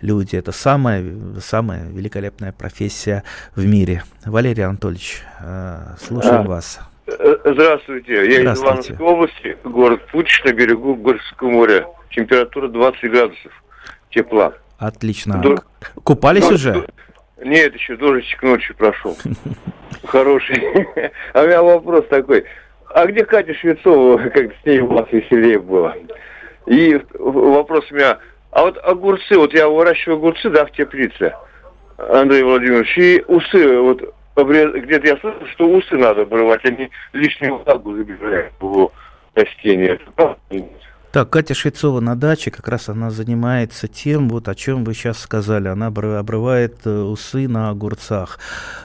люди. 0.00 0.34
Это 0.34 0.52
самая, 0.52 1.04
самая 1.44 1.88
великолепная 1.88 2.52
профессия 2.52 3.22
в 3.54 3.64
мире. 3.64 4.02
Валерий 4.24 4.64
Анатольевич, 4.64 5.22
э, 5.40 5.96
слушаем 6.06 6.42
а. 6.42 6.48
вас. 6.48 6.80
Здравствуйте, 7.06 8.12
я 8.14 8.52
из 8.52 8.60
Ивановской 8.60 8.96
области, 9.04 9.56
город 9.64 10.06
Путич 10.12 10.42
на 10.44 10.52
берегу 10.52 10.94
Горского 10.94 11.50
моря. 11.50 11.86
Температура 12.10 12.68
20 12.68 13.10
градусов 13.10 13.52
тепла. 14.10 14.52
Отлично. 14.78 15.38
До... 15.38 15.56
Купались 16.04 16.46
До... 16.46 16.54
уже? 16.54 16.86
Нет, 17.42 17.74
еще 17.74 17.96
дождичек 17.96 18.42
ночью 18.42 18.76
прошел. 18.76 19.16
Хороший. 20.04 20.86
А 21.34 21.42
у 21.42 21.46
меня 21.46 21.62
вопрос 21.62 22.04
такой. 22.08 22.44
А 22.94 23.06
где 23.06 23.24
Катя 23.24 23.54
Швецова, 23.54 24.18
как 24.34 24.52
с 24.52 24.66
ней 24.66 24.80
у 24.80 24.88
вас 24.88 25.06
веселее 25.10 25.58
было? 25.58 25.96
И 26.66 27.00
вопрос 27.18 27.90
у 27.90 27.94
меня, 27.94 28.18
а 28.50 28.62
вот 28.62 28.78
огурцы, 28.84 29.36
вот 29.36 29.52
я 29.54 29.68
выращиваю 29.68 30.18
огурцы, 30.18 30.50
да, 30.50 30.66
в 30.66 30.72
теплице, 30.72 31.34
Андрей 31.96 32.42
Владимирович, 32.42 32.96
и 32.96 33.24
усы, 33.26 33.78
вот 33.78 34.14
где-то 34.36 35.06
я 35.06 35.16
слышал, 35.18 35.46
что 35.48 35.68
усы 35.68 35.96
надо 35.96 36.22
обрывать, 36.22 36.64
они 36.64 36.90
лишнюю 37.12 37.58
влагу 37.58 37.94
забирают 37.96 38.52
в 38.60 38.90
растения. 39.34 39.98
Так, 41.12 41.28
Катя 41.28 41.52
Швецова 41.52 42.00
на 42.00 42.16
даче, 42.16 42.50
как 42.50 42.68
раз 42.68 42.88
она 42.88 43.10
занимается 43.10 43.86
тем, 43.86 44.30
вот 44.30 44.48
о 44.48 44.54
чем 44.54 44.82
вы 44.82 44.94
сейчас 44.94 45.18
сказали. 45.18 45.68
Она 45.68 45.88
обрывает 45.88 46.78
э, 46.86 47.02
усы 47.02 47.48
на 47.48 47.68
огурцах. 47.68 48.38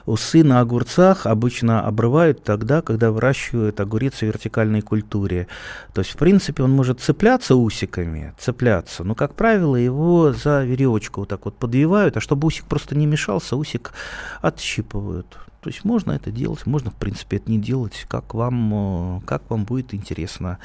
Усы 0.05 0.43
на 0.43 0.59
огурцах 0.59 1.25
обычно 1.25 1.87
обрывают 1.87 2.43
тогда, 2.43 2.81
когда 2.81 3.13
выращивают 3.13 3.79
огурец 3.79 4.15
в 4.15 4.21
вертикальной 4.23 4.81
культуре. 4.81 5.47
То 5.93 6.01
есть, 6.01 6.15
в 6.15 6.17
принципе, 6.17 6.63
он 6.63 6.71
может 6.71 6.99
цепляться 6.99 7.55
усиками, 7.55 8.33
цепляться, 8.37 9.05
но, 9.05 9.15
как 9.15 9.33
правило, 9.33 9.77
его 9.77 10.33
за 10.33 10.65
веревочку 10.65 11.21
вот 11.21 11.29
так 11.29 11.45
вот 11.45 11.55
подвивают, 11.55 12.17
а 12.17 12.19
чтобы 12.19 12.47
усик 12.47 12.65
просто 12.65 12.97
не 12.97 13.05
мешался, 13.05 13.55
усик 13.55 13.93
отщипывают. 14.41 15.37
То 15.61 15.69
есть 15.69 15.85
можно 15.85 16.11
это 16.11 16.29
делать, 16.29 16.65
можно, 16.65 16.91
в 16.91 16.95
принципе, 16.95 17.37
это 17.37 17.49
не 17.49 17.57
делать, 17.57 18.05
как 18.09 18.33
вам, 18.33 19.19
э, 19.19 19.21
как 19.25 19.49
вам 19.49 19.63
будет 19.63 19.93
интересно. 19.93 20.57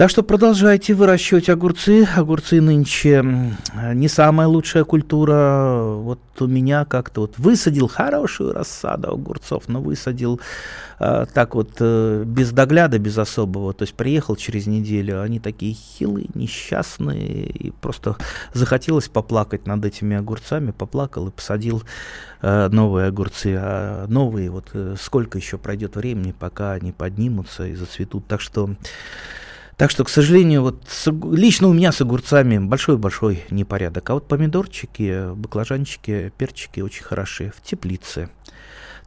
Так 0.00 0.08
что 0.08 0.22
продолжайте 0.22 0.94
выращивать 0.94 1.50
огурцы. 1.50 2.08
Огурцы 2.16 2.62
нынче 2.62 3.22
не 3.92 4.08
самая 4.08 4.48
лучшая 4.48 4.84
культура. 4.84 5.92
Вот 5.94 6.20
у 6.40 6.46
меня 6.46 6.86
как-то 6.86 7.20
вот 7.20 7.34
высадил 7.36 7.86
хорошую 7.86 8.54
рассаду 8.54 9.10
огурцов, 9.10 9.68
но 9.68 9.82
высадил 9.82 10.40
э, 11.00 11.26
так 11.34 11.54
вот 11.54 11.72
э, 11.80 12.24
без 12.24 12.50
догляда, 12.50 12.98
без 12.98 13.18
особого. 13.18 13.74
То 13.74 13.82
есть 13.82 13.92
приехал 13.92 14.36
через 14.36 14.66
неделю, 14.66 15.20
они 15.20 15.38
такие 15.38 15.74
хилые, 15.74 16.28
несчастные, 16.32 17.50
и 17.50 17.70
просто 17.70 18.16
захотелось 18.54 19.08
поплакать 19.08 19.66
над 19.66 19.84
этими 19.84 20.16
огурцами, 20.16 20.70
поплакал 20.70 21.28
и 21.28 21.30
посадил 21.30 21.82
э, 22.40 22.68
новые 22.68 23.08
огурцы. 23.08 23.54
А 23.60 24.06
новые 24.08 24.48
вот 24.48 24.70
э, 24.72 24.94
сколько 24.98 25.36
еще 25.36 25.58
пройдет 25.58 25.96
времени, 25.96 26.32
пока 26.32 26.72
они 26.72 26.90
поднимутся 26.90 27.66
и 27.66 27.74
зацветут. 27.74 28.26
Так 28.28 28.40
что 28.40 28.70
так 29.80 29.90
что, 29.90 30.04
к 30.04 30.10
сожалению, 30.10 30.60
вот 30.60 30.84
с, 30.88 31.10
лично 31.10 31.66
у 31.68 31.72
меня 31.72 31.90
с 31.90 32.02
огурцами 32.02 32.58
большой-большой 32.58 33.44
непорядок. 33.48 34.10
А 34.10 34.12
вот 34.12 34.28
помидорчики, 34.28 35.32
баклажанчики, 35.34 36.34
перчики 36.36 36.80
очень 36.80 37.02
хорошие 37.02 37.50
в 37.50 37.62
теплице. 37.62 38.28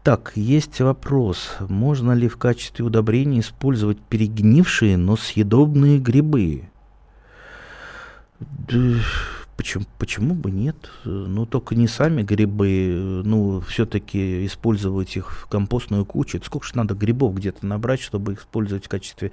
Так, 0.02 0.32
есть 0.34 0.82
вопрос. 0.82 1.52
Можно 1.60 2.14
ли 2.14 2.28
в 2.28 2.38
качестве 2.38 2.84
удобрения 2.84 3.42
использовать 3.42 4.00
перегнившие, 4.00 4.98
но 4.98 5.16
съедобные 5.16 6.00
грибы? 6.00 6.64
Почему, 9.56 9.86
почему 10.00 10.34
бы 10.34 10.50
нет? 10.52 10.76
Ну, 11.06 11.46
только 11.46 11.76
не 11.76 11.88
сами 11.88 12.24
грибы, 12.24 13.22
ну, 13.24 13.62
все-таки 13.62 14.46
использовать 14.46 15.16
их 15.16 15.32
в 15.32 15.48
компостную 15.48 16.06
кучу. 16.06 16.38
Это 16.38 16.46
сколько 16.48 16.66
же 16.66 16.76
надо 16.76 16.96
грибов 16.96 17.36
где-то 17.36 17.66
набрать, 17.66 18.02
чтобы 18.02 18.34
использовать 18.34 18.86
в 18.86 18.90
качестве 18.90 19.32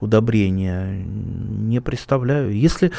удобрения? 0.00 1.04
Не 1.04 1.80
представляю. 1.80 2.56
Если 2.56 2.92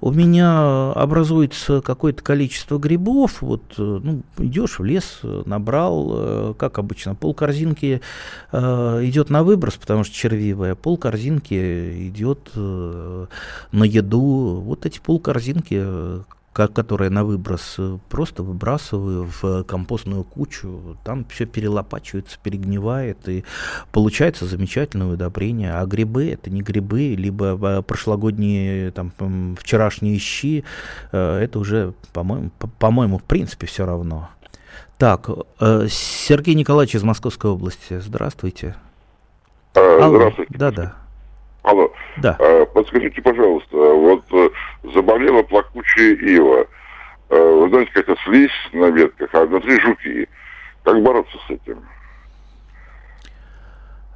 у 0.00 0.10
меня 0.10 0.92
образуется 0.92 1.80
какое-то 1.80 2.22
количество 2.22 2.78
грибов, 2.78 3.40
вот, 3.40 3.62
ну, 3.76 4.22
идешь 4.38 4.78
в 4.78 4.84
лес, 4.84 5.20
набрал, 5.22 6.54
как 6.58 6.78
обычно, 6.78 7.14
пол 7.14 7.34
корзинки 7.34 8.00
э, 8.52 9.00
идет 9.04 9.30
на 9.30 9.42
выброс, 9.42 9.74
потому 9.74 10.04
что 10.04 10.14
червивая, 10.14 10.74
пол 10.74 10.96
корзинки 10.96 12.08
идет 12.08 12.50
э, 12.54 13.26
на 13.72 13.84
еду. 13.84 14.60
Вот 14.64 14.86
эти 14.86 14.98
пол 14.98 15.20
корзинки 15.20 16.15
которые 16.56 17.10
на 17.10 17.24
выброс 17.24 17.74
э, 17.78 17.98
просто 18.08 18.42
выбрасываю 18.42 19.30
в 19.40 19.64
компостную 19.64 20.24
кучу, 20.24 20.96
там 21.04 21.24
все 21.26 21.44
перелопачивается, 21.44 22.38
перегнивает, 22.42 23.28
и 23.28 23.44
получается 23.92 24.46
замечательное 24.46 25.08
удобрение. 25.08 25.74
А 25.74 25.84
грибы 25.86 26.30
это 26.30 26.50
не 26.50 26.62
грибы, 26.62 27.14
либо 27.14 27.58
э, 27.60 27.82
прошлогодние, 27.82 28.90
там, 28.92 29.12
вчерашние 29.60 30.18
щи, 30.18 30.64
э, 31.12 31.38
это 31.38 31.58
уже, 31.58 31.92
по-моему, 32.12 32.50
по-моему, 32.78 33.18
в 33.18 33.24
принципе, 33.24 33.66
все 33.66 33.84
равно. 33.84 34.30
Так, 34.98 35.28
Сергей 35.60 36.54
Николаевич 36.54 36.94
из 36.94 37.02
Московской 37.02 37.50
области, 37.50 37.98
здравствуйте. 37.98 38.76
А, 39.74 40.08
здравствуйте. 40.08 40.54
Да-да. 40.56 41.05
Алло. 41.66 41.92
Да. 42.18 42.36
А, 42.38 42.64
подскажите, 42.66 43.20
пожалуйста, 43.20 43.76
вот 43.76 44.22
э, 44.30 44.50
заболела 44.94 45.42
плакучая 45.42 46.14
ива. 46.14 46.64
А, 47.28 47.34
вы 47.34 47.68
знаете, 47.70 47.90
какая-то 47.92 48.22
слизь 48.22 48.50
на 48.72 48.88
ветках, 48.90 49.28
а 49.32 49.44
внутри 49.44 49.80
жуки. 49.80 50.28
Как 50.84 51.02
бороться 51.02 51.36
с 51.48 51.50
этим? 51.50 51.80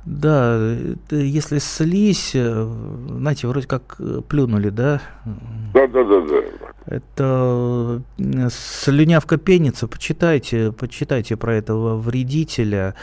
Да, 0.04 0.76
если 1.10 1.58
слизь, 1.58 2.36
э, 2.36 2.68
знаете, 3.08 3.48
вроде 3.48 3.66
как 3.66 3.96
э, 3.98 4.20
плюнули, 4.28 4.68
да? 4.68 5.02
Да, 5.74 5.88
да, 5.88 6.04
да, 6.04 6.20
да. 6.20 6.36
Это 6.86 8.00
слюнявка 8.50 9.38
пенится, 9.38 9.88
почитайте, 9.88 10.70
почитайте 10.70 11.36
про 11.36 11.54
этого 11.56 11.96
вредителя. 11.96 12.94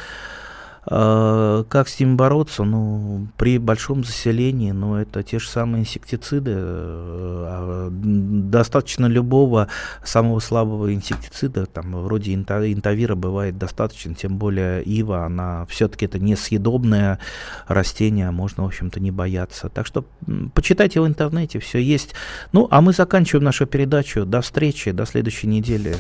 А, 0.90 1.64
как 1.66 1.90
с 1.90 2.00
ним 2.00 2.16
бороться? 2.16 2.64
Ну, 2.64 3.28
при 3.38 3.58
большом 3.58 4.04
заселении, 4.04 4.72
ну, 4.72 4.96
это 4.96 5.22
те 5.22 5.40
же 5.40 5.50
самые 5.50 5.82
инсектициды. 5.82 6.54
А, 6.58 7.90
достаточно 7.92 9.06
любого 9.06 9.68
самого 10.04 10.40
слабого 10.40 10.94
инсектицида, 10.94 11.66
там, 11.66 12.04
вроде 12.04 12.34
интавира 12.34 13.16
бывает 13.16 13.58
достаточно, 13.58 14.16
тем 14.16 14.38
более 14.38 14.82
ива, 14.84 15.26
она 15.26 15.66
все-таки 15.66 16.06
это 16.06 16.20
несъедобное 16.20 17.20
растение, 17.68 18.32
можно, 18.32 18.64
в 18.64 18.68
общем-то, 18.68 19.00
не 19.00 19.12
бояться. 19.12 19.70
Так 19.70 19.86
что 19.86 20.06
почитайте 20.54 21.02
в 21.02 21.08
интернете, 21.08 21.60
все 21.60 21.80
есть. 21.80 22.16
Ну, 22.54 22.68
а 22.72 22.82
мы 22.82 22.94
заканчиваем 22.94 23.44
нашу 23.44 23.66
передачу. 23.66 24.26
До 24.26 24.42
встречи, 24.42 24.92
до 24.92 25.06
следующей 25.06 25.48
недели. 25.48 25.98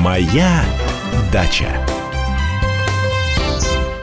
Моя 0.00 0.62
дача. 1.32 1.95